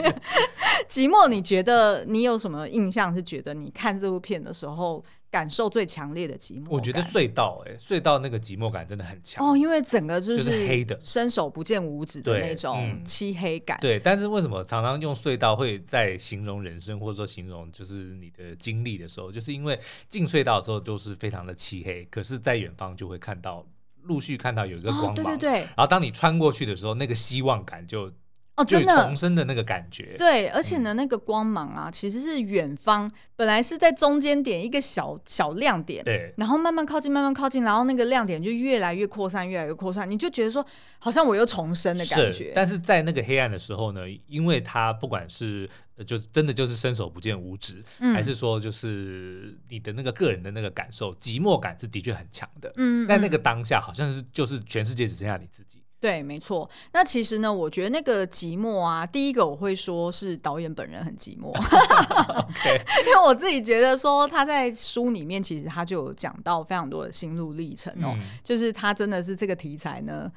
[0.88, 3.14] 寂寞，你觉得你有什么印象？
[3.14, 5.04] 是觉得你看这部片的时候？
[5.30, 9.46] 感受最强烈的寂寞，我觉得隧道哎、欸，隧道那个寂寞感真的很强。
[9.46, 13.78] 哦，因为整个就是黑的，伸手不见五指的那种漆黑感。
[13.80, 13.98] 对、嗯。
[13.98, 23.66] 对，但是为什么常常用隧道会在形容人生，或者说形容就是你的经历的时候，就是因为进隧道的时候就是非常的漆黑，可是在远方就会看到
[24.02, 28.12] 陆续看到有一个光芒，哦、对对对，然后当你穿过去的时候，那个希望感就。
[28.58, 40.66] 哦，真的重生的那个感觉，对，而且呢，嗯、那个光芒啊，其实是远方本来是在中间点一个小小亮点，对，然后慢慢靠近，慢慢靠近，然后那个亮点就越来越扩散，越来越扩散，你就觉得说，
[40.98, 42.50] 好像我又重生的感觉。
[42.52, 45.68] 但是在那个黑暗的时候呢，因为他不管是
[46.04, 52.72] 就真的就是伸手不见五指，嗯、还是说就是你的那个个人的那个感受，寂寞感是的确很强的。
[52.76, 55.80] 嗯，在那个当下，好像是就是全世界只剩下你自己。
[56.00, 56.70] 对，没错。
[56.92, 61.52] 那其实呢，我觉得那个寂寞啊，第一个我会说是导演本人很寂寞，
[63.04, 70.30] 因为我自己觉得说他在书里面其实他就有讲到非常多的心路历程哦，嗯、就是他真的是这个题材呢，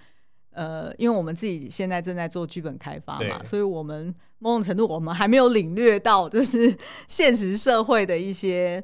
[0.53, 6.75] 呃，因为我们自己现在正在做剧本开发嘛，所以我们某种程度我们还没有领略到就是
[7.07, 8.83] 现实社会的一些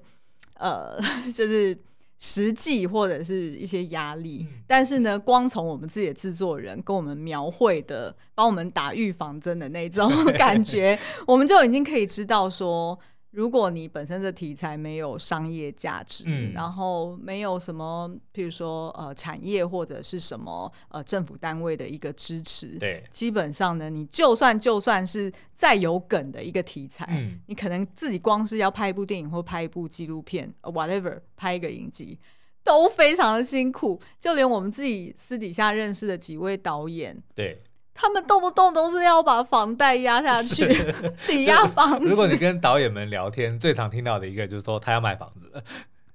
[0.60, 1.00] 呃，
[1.34, 1.76] 就是。
[2.20, 12.98] 实际或者是一些压力，嗯、但是呢，光从我们自己的制作人跟我们描绘的，帮我们打预防针的那种 感觉，我们就已经可以知道说。
[13.38, 32.18] 如果你本身的题材没有商业价值，嗯、然后没有什么，譬如说呃产业或者是什么呃政府单位的一个支持，对，基本上呢，你就算就算是再有梗的一个题材，嗯、你可能自己光是要拍一部电影或拍一部纪录片，whatever，拍一个影集
[32.64, 37.62] 都非常的辛苦，就连我们自己私底下认识的几位导演，对。
[38.00, 40.68] 他们动不动都是要把房贷压下去，
[41.26, 42.08] 抵押房子。
[42.08, 45.52] 如果你跟导演们聊天，最常听到的一个就是说他要买房子。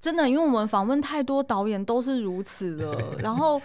[0.01, 2.97] 真的，因为我们访问太多导演都是如此了。
[3.19, 3.61] 然后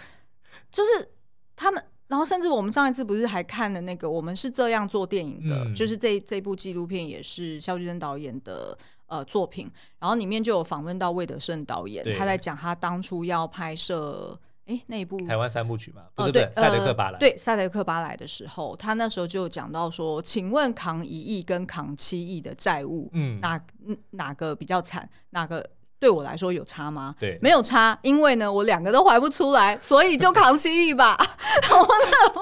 [0.72, 1.08] 就是
[1.56, 8.76] 他们，然后甚至我们上一次不是还看了那个《我们是这样做电影的》，嗯、就是这这部纪录片也是萧菊贞导演的
[9.06, 9.70] 呃作品。
[10.00, 14.40] 然后里面就有访问到魏德胜导演，他在讲他当初要拍摄。
[14.68, 23.62] 哎，那一部台湾三部曲嘛，不是，哦、对，赛德克巴莱，对，赛德克巴莱的时候，他那时候就讲到说，请问扛一亿跟扛七亿的债务，嗯，哪
[24.12, 25.10] 哪个比较惨？
[25.30, 25.66] 哪个
[26.00, 27.16] 对我来说有差吗？
[27.18, 31.16] 对，没有差，因为呢，我两个都怀不出来，所以就扛七亿吧。
[31.72, 32.42] 我那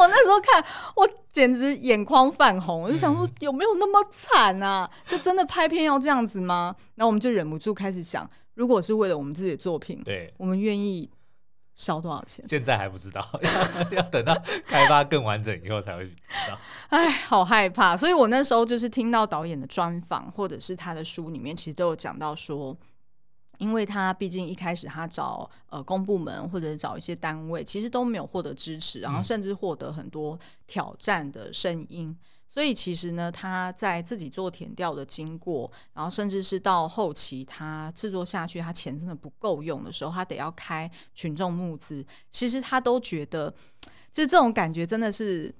[0.00, 0.64] 我那时候看，
[0.96, 4.90] 我简直眼眶泛红，我就想说，有没有那么惨啊？
[4.90, 6.74] 嗯、就真的拍片要这样子吗？
[6.94, 11.10] 然后我们就忍不住开始想，如果是为了我们自己的作品，对，我们愿意。
[11.76, 12.44] 烧多少钱？
[12.48, 14.34] 现在还不知道，要， 要等到
[14.66, 16.16] 开发更完整以后才会知
[16.50, 16.58] 道。
[16.88, 17.96] 哎，好害怕！
[17.96, 22.76] 所以我那时候就是听到导演的专访，或者是他的书里面，其实都有讲到说，
[23.58, 32.08] 因为他毕竟一开始他找呃公部门或者是找一些单位，其实都没有获得支持，然后甚至获得很多挑战的声音。
[32.08, 32.18] 嗯
[32.56, 42.02] 所以其实呢，他在自己做填调的经过，然后甚至是到后期他制作下去，他钱真的不够用的时候，他得要开群众募资。
[42.30, 43.54] 其实他都觉得，
[44.10, 45.54] 就是这种感觉真的是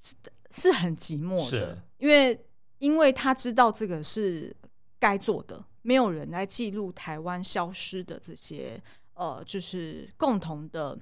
[0.00, 0.14] 是，
[0.52, 2.46] 是很寂寞的，因为
[2.78, 4.54] 因为他知道这个是
[5.00, 8.80] 该做的，没有人来记录台湾消失的这些
[9.14, 10.96] 呃，就是共同的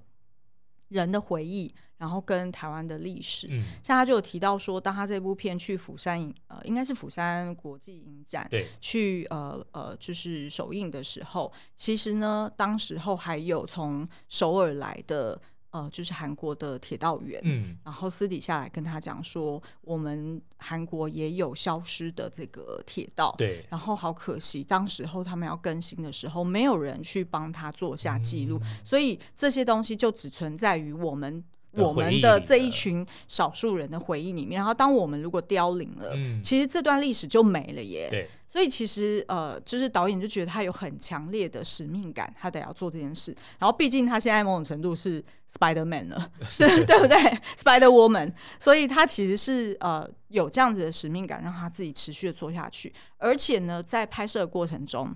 [0.94, 1.70] 人的回忆。
[1.96, 15.40] 然后跟台湾的历史，嗯、像他就有提到说，当他这部片去釜山影，呃，应该是釜山国际影展，对，去呃呃，就是首映的时候，其实呢，当时候还有从首尔来的，
[15.74, 31.42] 呃，就是韩国的铁道员，嗯，然后私底下来跟他讲说，我们韩国也有消失的这个铁道，对，然后好可惜，当时候他们要更新的时候，没有人去帮他做下记录，嗯、所以这些东西就只存在于我们。
[31.76, 38.08] 我们的这一群少数人的回忆里面，然后当我们如果凋零了，嗯、其实这段历史就没了耶。
[38.10, 43.34] 对，所以其实呃，就是导演就觉得他有很强烈的使命感，他得要做这件事。
[43.58, 47.16] 然后毕竟他现在某种程度是 Spider Man 了， 是 对不对
[47.56, 52.92] ？Spider Woman，所以他其实是呃有这样子的使命感，让他自己持续的做下去。
[53.18, 55.14] 而且呢，在拍摄的过程中，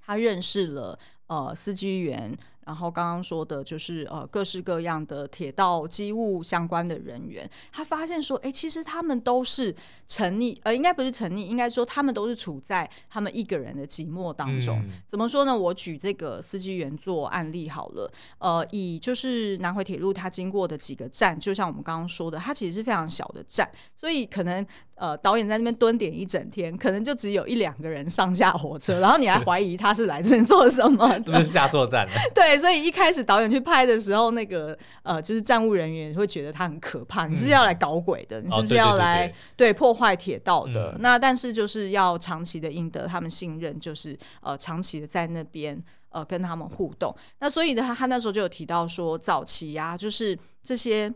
[0.00, 2.36] 他认识了呃司机员。
[2.68, 9.74] 然后刚刚说的就是呃各式各样的铁道机务相关的人员，他发现说，哎，其实他们都是
[10.06, 14.78] 沉溺，呃，应该不是沉溺，应该说他们都是处在他们一个人的寂寞当中。
[14.80, 15.58] 嗯、怎么说呢？
[15.58, 23.66] 我举这个司机员做案例好了，呃，以就是南回铁路它经过的几个站，就像我们刚刚说的，它其实是非常小的站，
[23.96, 24.66] 所以可能。
[25.00, 31.08] 呃，导演在那边蹲点一整天，可能就只有一两个人上下火车，然后你还怀疑他是来这边做什么？
[31.20, 32.12] 这不是下错站的。
[32.58, 38.40] 对，所以一开始导演去拍的时候，那个呃，就是站务人员会觉得他很可怕，你是不是要来搞鬼的？
[38.40, 40.92] 嗯、你是不是要来、哦、对，破坏铁道的？
[40.96, 45.80] 嗯、那但是就是要长期的赢得他们信任，就是呃长期的在那边
[46.10, 47.14] 呃跟他们互动。
[47.38, 51.12] 那所以呢，他他那时候就有提到说，早期呀、啊，就是这些。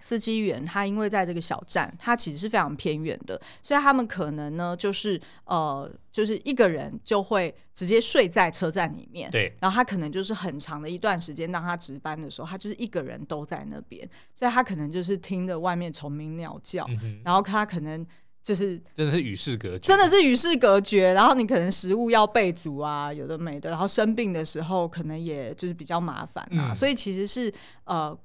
[0.00, 9.30] 司机员他因为在这个小站，他其实是非常偏远的，所以他们可能呢，就是呃，就是一个人就会直接睡在车站里面。
[9.30, 9.52] 对。
[9.60, 18.06] 然后他可能就是很长的一段时间，当他值班的时候，他就是一个人都在那边，所以他可能就是听着外面虫鸣鸟叫，嗯、然后他可能
[18.44, 21.12] 就是真的是与世隔绝，真的是与世隔绝。
[21.14, 27.52] 然后你可能食物要备足啊，有的没的，然后生病的时候可能也就是比较麻烦啊，嗯、所以其实是
[27.84, 28.16] 呃。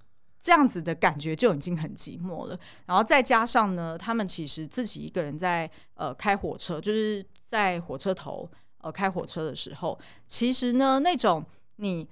[0.42, 12.10] 这样子的感觉就已经很寂寞了，然后再加上呢，他们其实自己一个人在呃开火车，就是在火车头呃开火车的时候，其实呢那种你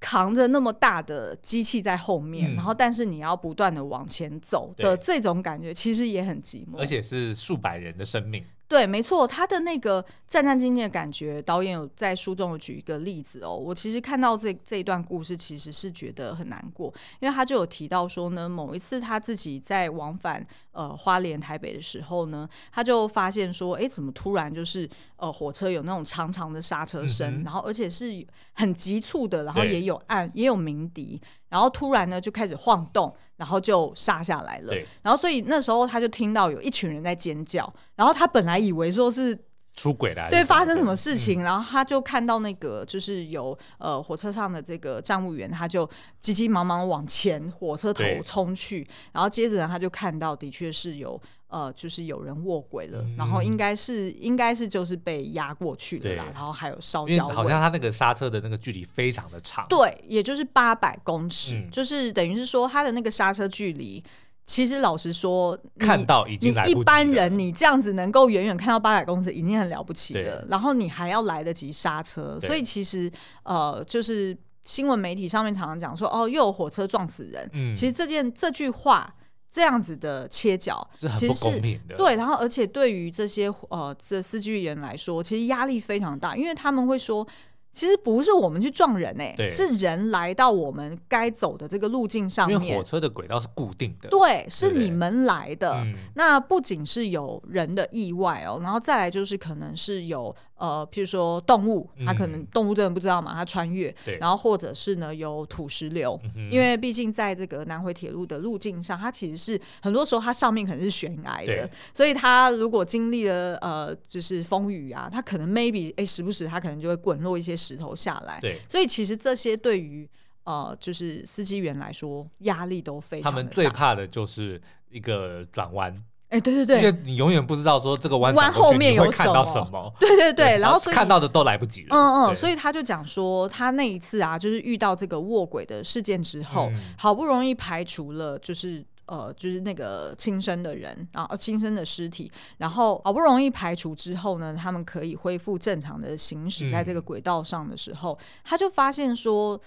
[0.00, 8.42] 扛着那么大的机器在后面，嗯、然后但是你要不断的往前走的这种感觉，其实也很寂寞，而且是数百人的生命。
[8.70, 13.52] 对，没错，他的那个战战兢兢的感觉，导演有在书中有举一个例子哦。
[13.52, 16.86] 我其实看到这这一段故事，其实是觉得很难过，
[17.18, 31.20] 因为他就有提到说呢，某一次他自己在往返呃花莲台北的时候呢，他就发现说，哎，怎么突然就是呃火车有那种长长的刹车声，嗯、然后而且是很急促的，然后也有暗也有鸣笛。
[31.50, 34.72] 然后突然呢，就开始晃动，然后就杀下来了。
[34.72, 39.38] 对然后所以那时候他就听到有一群人在尖叫，然后他本来以为说是
[39.76, 45.86] 出轨了，对，发生什么事情，嗯、然后他就看到那个就是有呃火车上的这个站务员，他就
[46.20, 51.20] 急急忙忙往前火车头冲去，然后接着呢他就看到的确是有。
[51.50, 57.26] 呃，就是有人卧轨了，嗯、然后应该是应该是就是被压过去的啦，然后还有烧焦。
[57.26, 64.00] 好像他那个刹车的那个距离非常的长，对，也就是八百公尺，嗯、就是等于是说他的那个刹车距离，
[64.46, 66.54] 其实老实说，看到已经。
[66.68, 73.10] 一般人你这样子能够远远看到八百公尺已经很了不起了，然后你还要来得及刹车，所以其实
[73.42, 79.12] 呃，就是新闻媒体上面常常讲说，哦，又有火车撞死人，嗯、其实这件这句话。
[79.50, 87.26] 这样子的切角是很不公平的，对，然后而且对于这些呃这司机员来说，其实压力非常大，因为他们会说。
[87.72, 92.60] 其实不是我们去撞人哎、欸，是人来到我们该走的这个路径上面。
[92.60, 95.86] 因为火车的轨道是固定的，对，是你们来的。
[96.14, 117.56] 那不仅是有人的意外哦，然后再来就是可能是有呃，譬如说动物，它可能动物真的不知道嘛，它穿越，对然后或者是呢有土石流，因为毕竟在这个南回铁路的路径上，它其实是很多时候它上面可能是悬崖的，所以它如果经历了呃就是风雨啊，它可能 maybe 哎时不时它可能就会滚落一些。
[117.60, 120.08] 石头下来，对，所以其实这些对于
[120.44, 123.30] 呃，就是司机员来说，压力都非常大。
[123.30, 124.58] 他们最怕的就是
[124.88, 125.94] 一个转弯，
[126.30, 138.84] 哎，对对对，因为你永远不知道说这个弯弯后面有看到什么， 对对对，然后看到的都来不及了，嗯嗯，所以他就讲说，他那一次啊，就是遇到这个卧轨的事件之后，好不容易排除了，就是。
[139.06, 149.60] 呃，就是那个轻生的人啊，轻生的尸体，然后好不容易排除之后呢，他们可以恢复正常的行驶在这个轨道上的时候，嗯、他就发现说，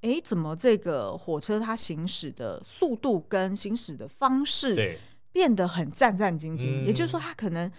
[0.00, 4.74] 哎，怎么这个火车它行驶的速度跟行驶的方式
[5.32, 7.70] 变得很战战兢兢，对也就是说，他可能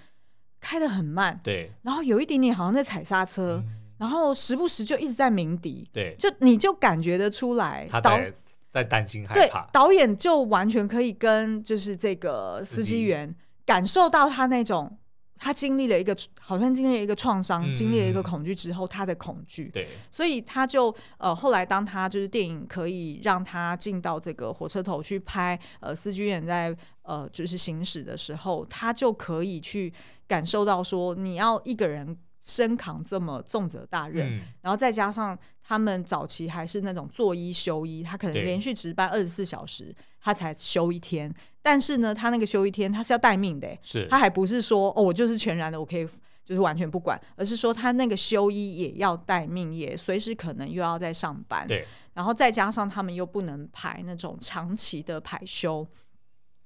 [0.59, 8.33] 开得很慢，对，然后有一点点好像在踩刹车，嗯、然后时不时就一直在鸣笛，对，就你就感觉得出来，他在
[8.69, 13.33] 在担心害怕，对，导演就完全可以跟就是这个司机员
[13.65, 14.97] 感受到他那种
[15.39, 19.69] 他经历了一个好像经历了一个创伤，嗯、经历了一个恐惧之后他的恐惧。
[19.69, 29.91] 对，所以他就呃后来当他就是电影可以让他进到这个火车头去拍呃司机员在呃就是行驶的时候，他就可以去
[30.27, 32.17] 感受到说你要一个人。
[32.49, 41.31] 身扛这么重责大任，嗯、然后再加上他们早期还是那种做一休一，他可能连续值班二十四小时，他才休一天。
[41.61, 46.07] 但是呢，他那个休一天，他是要待命的，是他还不是说哦，我就是全然的，我可以
[46.43, 51.67] 就是完全不管，而是说他那个休一也要待命，也随时可能又要在上班。
[51.67, 51.85] 对，
[52.15, 55.87] 然后再加上他们又不能排那种长期的排休。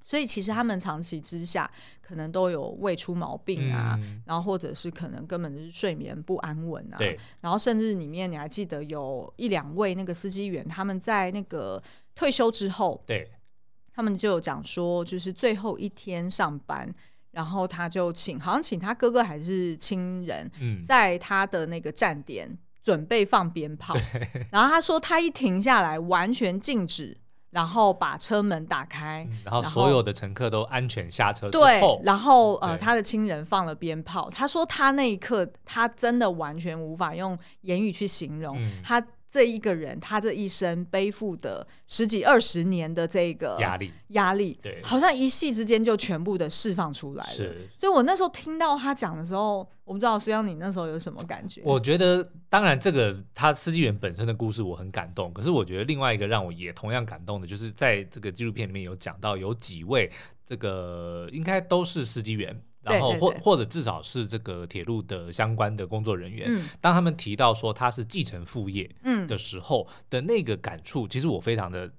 [0.03, 1.69] 所以其实他们长期之下
[2.01, 6.97] 可能都有胃出毛病啊，嗯、然后或者是可能根本就是睡眠不安稳啊。
[6.97, 7.17] 对。
[7.39, 11.81] 然后甚至里面你还记得有一两位那个司机员，他们在那个
[12.13, 13.31] 退休之后，对，
[13.93, 16.93] 他们就有讲说，就是最后一天上班，
[17.31, 20.51] 然后他就请，好像请他哥哥还是亲人，
[20.81, 23.95] 在他的那个站点准备放鞭炮。
[24.11, 27.17] 对然后他说他一停下来，完全静止。
[27.53, 34.29] 然后把车门打开，嗯、然后所有的乘客都安全下车之后，对，然后呃，他的亲人放了鞭炮。
[34.29, 39.01] 他说他那一刻，他真的完全无法用言语去形容、嗯、他。
[39.33, 47.29] 这一个人，他这一生背负的十几二十年的这个压力，压力，对，好像一夕之间就全部的释放出来了。
[47.31, 51.63] 是，所以我那时候听到他讲的时候，我不知道书央你那时候有什么感觉？
[51.65, 60.11] 我觉得，当然这个他司机员本身的故事我很感动，可是我觉得另外一个让我也同样感动的，就是在这个纪录片里面有讲到有几位
[60.45, 62.55] 这个应该都是司机员。
[62.83, 68.89] 然后或或者至少是这个铁路的相关的工作人员，嗯、当他们提到说他是继承父业
[69.27, 71.89] 的时候的那个感触，嗯、其实我非常的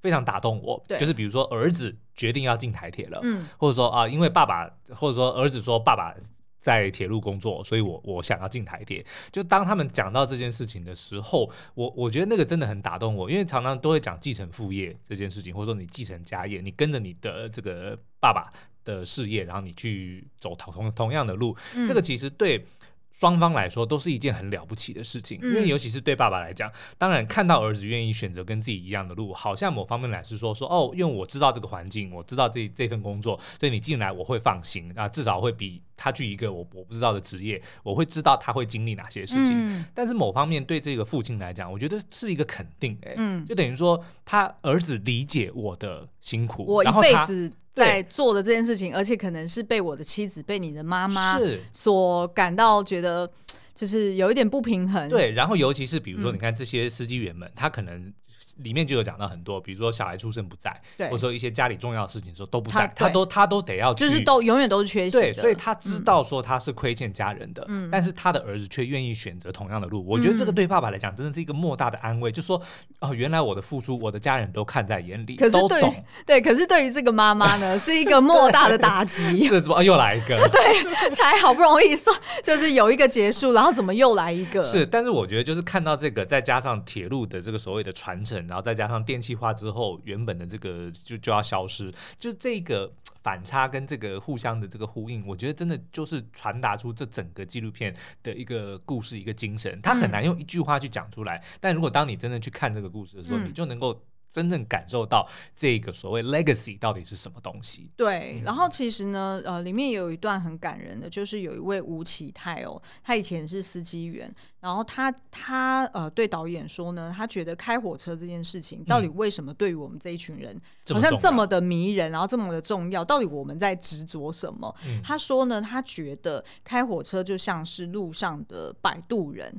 [0.00, 0.82] 非常打动我。
[0.98, 6.14] 就是比如说儿子决定要进台铁了，嗯、或者说啊，因为爸爸或者说儿子说爸爸
[6.60, 9.04] 在铁路工作，所以我我想要进台铁。
[9.32, 18.52] 就当他们讲到这件事情的时候，我我觉得那个真的很打动我，因为常常都会讲继承父业这件事情，或者说你继承家业，你跟着你的这个爸爸
[18.84, 22.64] 的事业，然后你去走同同样的路，嗯、这个其实对
[23.12, 39.52] 双方来说都是一件很了不起的事情，嗯、因为尤其是对爸爸来讲，当然看到儿子愿意选择跟自己一样的路，好像某方面来是说说哦，因为我知道这个环境，我知道这这份工作，所以你进来我会放心啊，至少会比他去一个我我不知道的职业，我会知道他会经历哪些事情。
[39.54, 47.52] 嗯、但是某方面对这个父亲来讲，我觉得是一个肯定、欸，哎、嗯，就等于说他儿子理解我的辛苦，我一辈子。
[47.72, 51.38] 在做的这件事情，而且可能是被我的妻子、被你的妈妈
[51.72, 53.30] 所感到觉得，
[53.74, 55.08] 就是有一点不平衡。
[55.08, 58.12] 对，然后尤其是比如说，你看这些司机员们，嗯、他可能。
[58.58, 65.22] 里面就有讲到很多，比如说小孩出生不在，对或者说一些家里重要的事情的时候都不在，他，他都他都得要去，就是都永远都是缺席的。
[65.22, 70.02] 对，所以他知道说他是亏欠家人的，嗯、但是他的儿子却愿意选择同样的路。
[70.02, 72.60] 嗯、我觉得这个对爸爸来讲真的是一个莫大的安慰，嗯、就说
[73.00, 75.80] 哦，原来我的付出，我的家人都看在眼里，可是对。
[76.26, 79.46] 对，可是对于这个妈妈呢， 是一个莫大的打击。
[79.48, 80.36] 是怎么又来一个？
[80.48, 84.62] 对，才好不容易说就是有一个结束，然后怎么又来一个？
[84.62, 89.30] 是，但是我觉得就是看到这个，再加上铁路的这个所谓的传承，然后再加上电气。
[89.40, 92.92] 化之后，原本的这个就就要消失，就这个
[93.22, 99.80] 反差跟这个互相的这个呼应，我觉得真的就是传达出这整个纪录片的一个故事，一个精神。
[99.82, 103.98] 它很难用一句话去讲出来，嗯、但如果当你真的去看这个故事的时候，嗯、你就能够。
[104.30, 107.90] 真正感受到这个所谓 legacy 到底是什么东西？
[107.96, 120.58] 对，嗯、然后其实呢，呃，里面有一段很感人的，就是有一位吴启泰哦，他以前是司机员，然后他他呃对导演说呢，他觉得开火车这件事情到底为什么对于我们这一群人
[120.88, 123.04] 好像这么的迷人，然后这么的重要？
[123.04, 124.72] 到底我们在执着什么？
[124.86, 129.52] 嗯、他说呢，他觉得开火车就像是路上的摆渡人。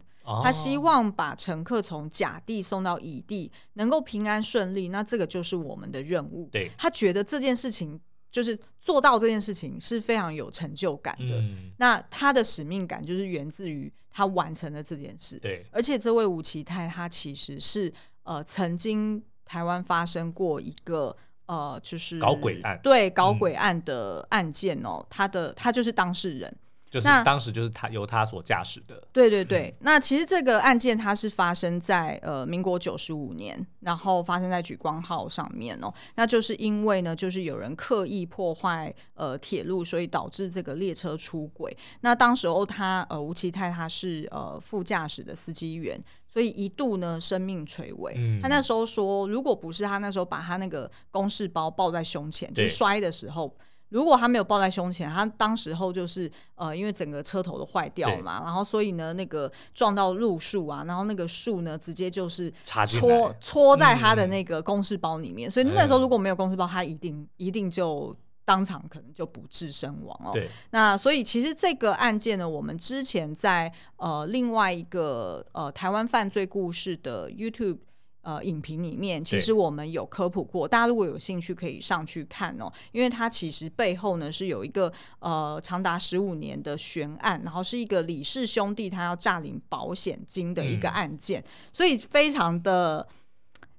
[0.43, 6.47] 他希望把乘客从甲地送到乙地，能够平安顺利，那这个就是我们的任务。
[6.51, 7.99] 对，他觉得这件事情
[8.29, 11.39] 就是做到这件事情是非常有成就感的。
[11.39, 15.39] 嗯、那他的使命感就是源自于他完成了这件事。
[15.39, 17.91] 对，而且这位吴奇泰他其实是
[18.23, 21.15] 呃曾经台湾发生过一个
[21.47, 26.55] 呃就是搞鬼案，对搞鬼案的案件哦，嗯、他的他就是当事人。
[26.91, 29.01] 就是当时就是他由他所驾驶的。
[29.13, 35.91] 对对对，那其实这个案件它是发生在呃民国九十五年，然后发生在莒光号上面哦。
[36.15, 41.75] 那就是因为呢，就是有人刻意破坏呃铁路，所以导致这个列车出轨。
[42.01, 48.15] 那当时候他呃吴其泰他是呃副驾驶的司机员，所以一度呢生命垂危。
[48.17, 53.55] 嗯、他那时候说，如果不是他那时候把他那个公事包抱在胸前，就是摔的时候。
[53.91, 62.51] 如果他没有抱在胸前，他当时候就是呃，因为整个车头都坏掉了嘛，然后所以呢，那个撞到路树啊，然后那个树呢，直接就是
[62.87, 68.15] 戳戳在他的那个公事包里面，嗯、所以那时候如果没有公事包，他一定一定就
[68.45, 70.31] 当场可能就不治身亡哦。
[70.33, 77.77] 对，那所以其实这个案件呢，我们之前在呃另外一个呃台湾犯罪故事的 YouTube。
[78.23, 93.07] 呃，影评里面其实我们有科普过，大家如果有兴趣可以上去看哦，因为它其实背后呢是有一个呃长达十五年的悬案，然后是一个李氏兄弟他要诈领保险金的一个案件，嗯、所以非常的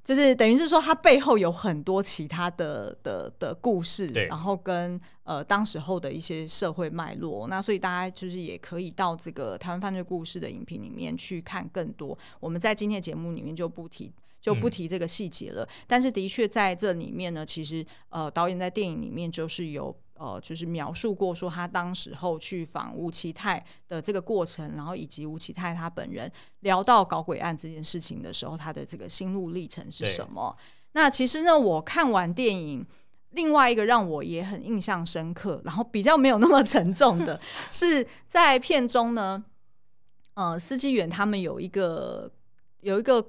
[0.03, 14.13] 就是等于是说它背后有很多其他的的的故事，然后跟呃当时候的一些社会脉络，那所以大家就是也可以到这个台湾犯罪故事的影评里面去看更多，我们在今天的节目里面就不提。
[14.43, 26.31] 就不提这个细节了，嗯、但是的确在这里面呢，其实呃导演在电影里面就是有呃就是描述过说他当时候去访吴启泰的这个过程，然后以及吴启泰他本人
[26.61, 30.57] 聊到搞鬼案这件事情的时候，他的这个心路历程是什么？
[30.95, 32.85] 那其实呢，我看完电影，
[33.31, 37.41] 另外一个让我也很印象深刻，然后比较没有那么沉重的
[37.71, 39.45] 是在片中呢，
[40.35, 42.29] 呃，司机员他们有一个
[42.81, 43.25] 有一个。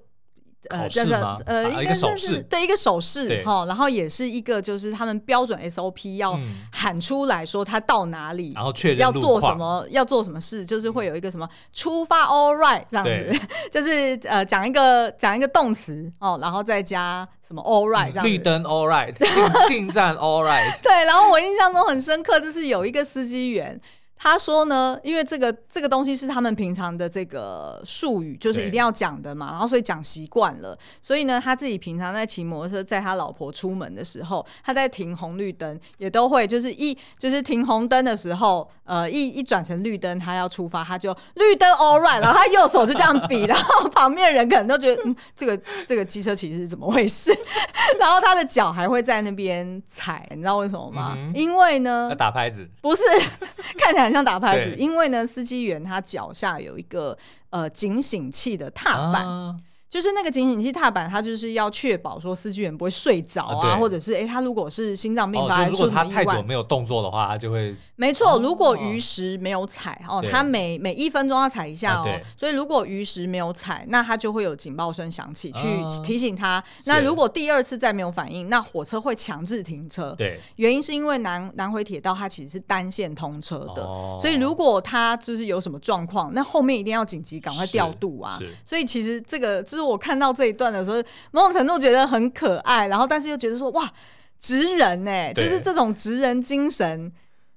[0.69, 6.39] 呃，叫做呃，应该算是对一个手势哈，然后也是一个就是他们标准 SOP 要
[6.71, 13.39] 喊出来说他到哪里，然后确认要做什么，要做什么事，就是会有一个什么出发 all right 这样子，
[13.71, 23.79] 就是呃讲一个讲一个动词哦，然后再加什么 all right 这样子，绿灯 all right，进 进站 all right，对，然后我印象中很深刻，就是有一个司机员。
[24.23, 47.29] 他说呢，因为这个这个东西是他们平常的这个术语，就是一定要讲的嘛，然后所以讲习惯了，所以呢，他自己平常在骑摩托车，在他老婆出门的时候，他在停红绿灯也都会，就是一就是停红灯的时候，呃，一一转成绿灯，他要出发，他就绿灯 all right， 然后他右手就这样比，然后旁边人可能都觉得，嗯，这个这个机车骑士是怎么回事？
[47.99, 51.13] 然后他的脚还会在那边踩，你知道为什么吗？
[51.17, 53.03] 嗯、因为呢，要打拍子，不是
[53.77, 54.12] 看起来。
[54.13, 57.17] 像打拍子，因为呢，司机员他脚下有一个
[57.49, 59.27] 呃警醒器的踏板。
[59.27, 59.57] 啊
[59.93, 68.39] 就是那个警醒器踏板，它就是要确保说司机员不会睡着啊，或者是哎，他如果是心脏病发，如果他太久没有动作的话，他就会没错。
[68.39, 76.63] 如果鱼食没有踩哦，他每每一分钟要踩一下哦，所以如果鱼食没有踩，那他就会有警报声响起，去提醒他。
[76.87, 80.15] 那如果第二次再没有反应，那火车会强制停车。
[80.17, 83.83] 对，原因是因为南南回铁道它其实是单线通车的，
[84.19, 88.39] 所以如果他就是有什么状况，那后面一定要紧急赶快调度啊。
[88.65, 89.82] 所以其实这个就是。
[89.85, 90.97] 我看到这一段的时候，
[91.31, 93.91] 某种程度觉得很可爱，然后但是又觉得说哇，
[94.39, 97.11] 直人哎，就是这种直人精神。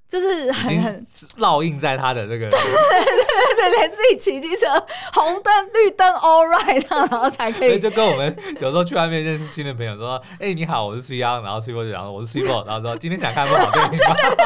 [0.09, 1.05] 就是很很
[1.37, 4.65] 烙印在他的那个， 对对对对，连自己骑机车，
[5.13, 7.77] 红灯绿灯 all right，然后才可以。
[7.77, 13.99] 就跟我们有时候去外面认识新的朋友说，哎、欸，你好，我是 C 央，然后 C 波就讲我是 C 波，然后说今天想看不好电影，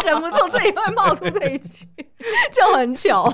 [0.04, 1.86] 忍不住自己会冒出这一句，
[2.52, 3.32] 就很糗。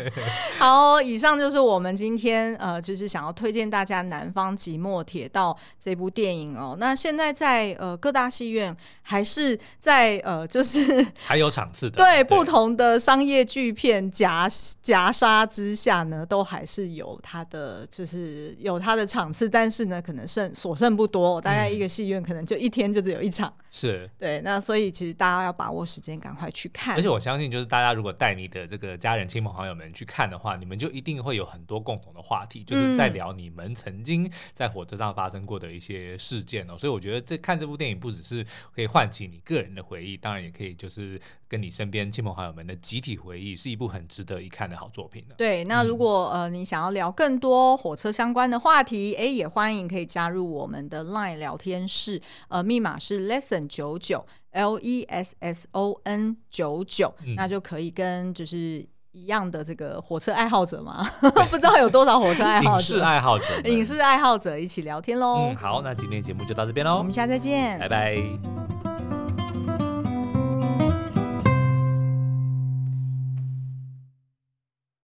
[0.58, 6.76] 好，以上就是我们今天呃，就是想要推荐大家《南方寂寞铁道》这部电影哦。
[6.80, 11.68] 那现在在呃各大戏院还是在呃，就是还有场。
[11.70, 14.48] 次的， 对不同的商业巨片夹
[14.82, 23.52] 夹杀之下呢，都还是有它的，就是有它的场次，但是呢，可能剩所剩不多，大概一个戏院可能就一天就只有一场。
[23.70, 26.94] 是对，那所以其实大家要把握时间，赶快去看。
[26.96, 36.78] 而且我相信，就是大家如果带你的这个家人、亲朋好友们去看的话，你们就一定会有很多共同的话题，就是在聊你们曾经在火车上发生过的一些事件哦。
[36.78, 38.42] 所以我觉得这看这部电影不只是
[38.74, 41.58] 可以唤起你个人的回忆，当然也可以就是跟。
[41.58, 45.34] 你身边亲朋好友们的集体回忆，是一部很值得一看的好作品的。
[45.34, 58.86] 对，那如果、嗯、呃你想要聊更多火车相关的话题，哎，也欢迎可以加入我们的 LINE 聊天室，呃，密码是 lesson 九九 L E S S O N 九九，那就可以跟就是。
[59.12, 61.02] 一样的这个火车爱好者嘛？
[61.50, 65.48] 不知道有多少火车爱好者，影视爱好者，影视爱好者一起聊天喽。
[65.48, 68.87] 嗯，好，那今天节目就到这边喽，我们下次再见，拜拜。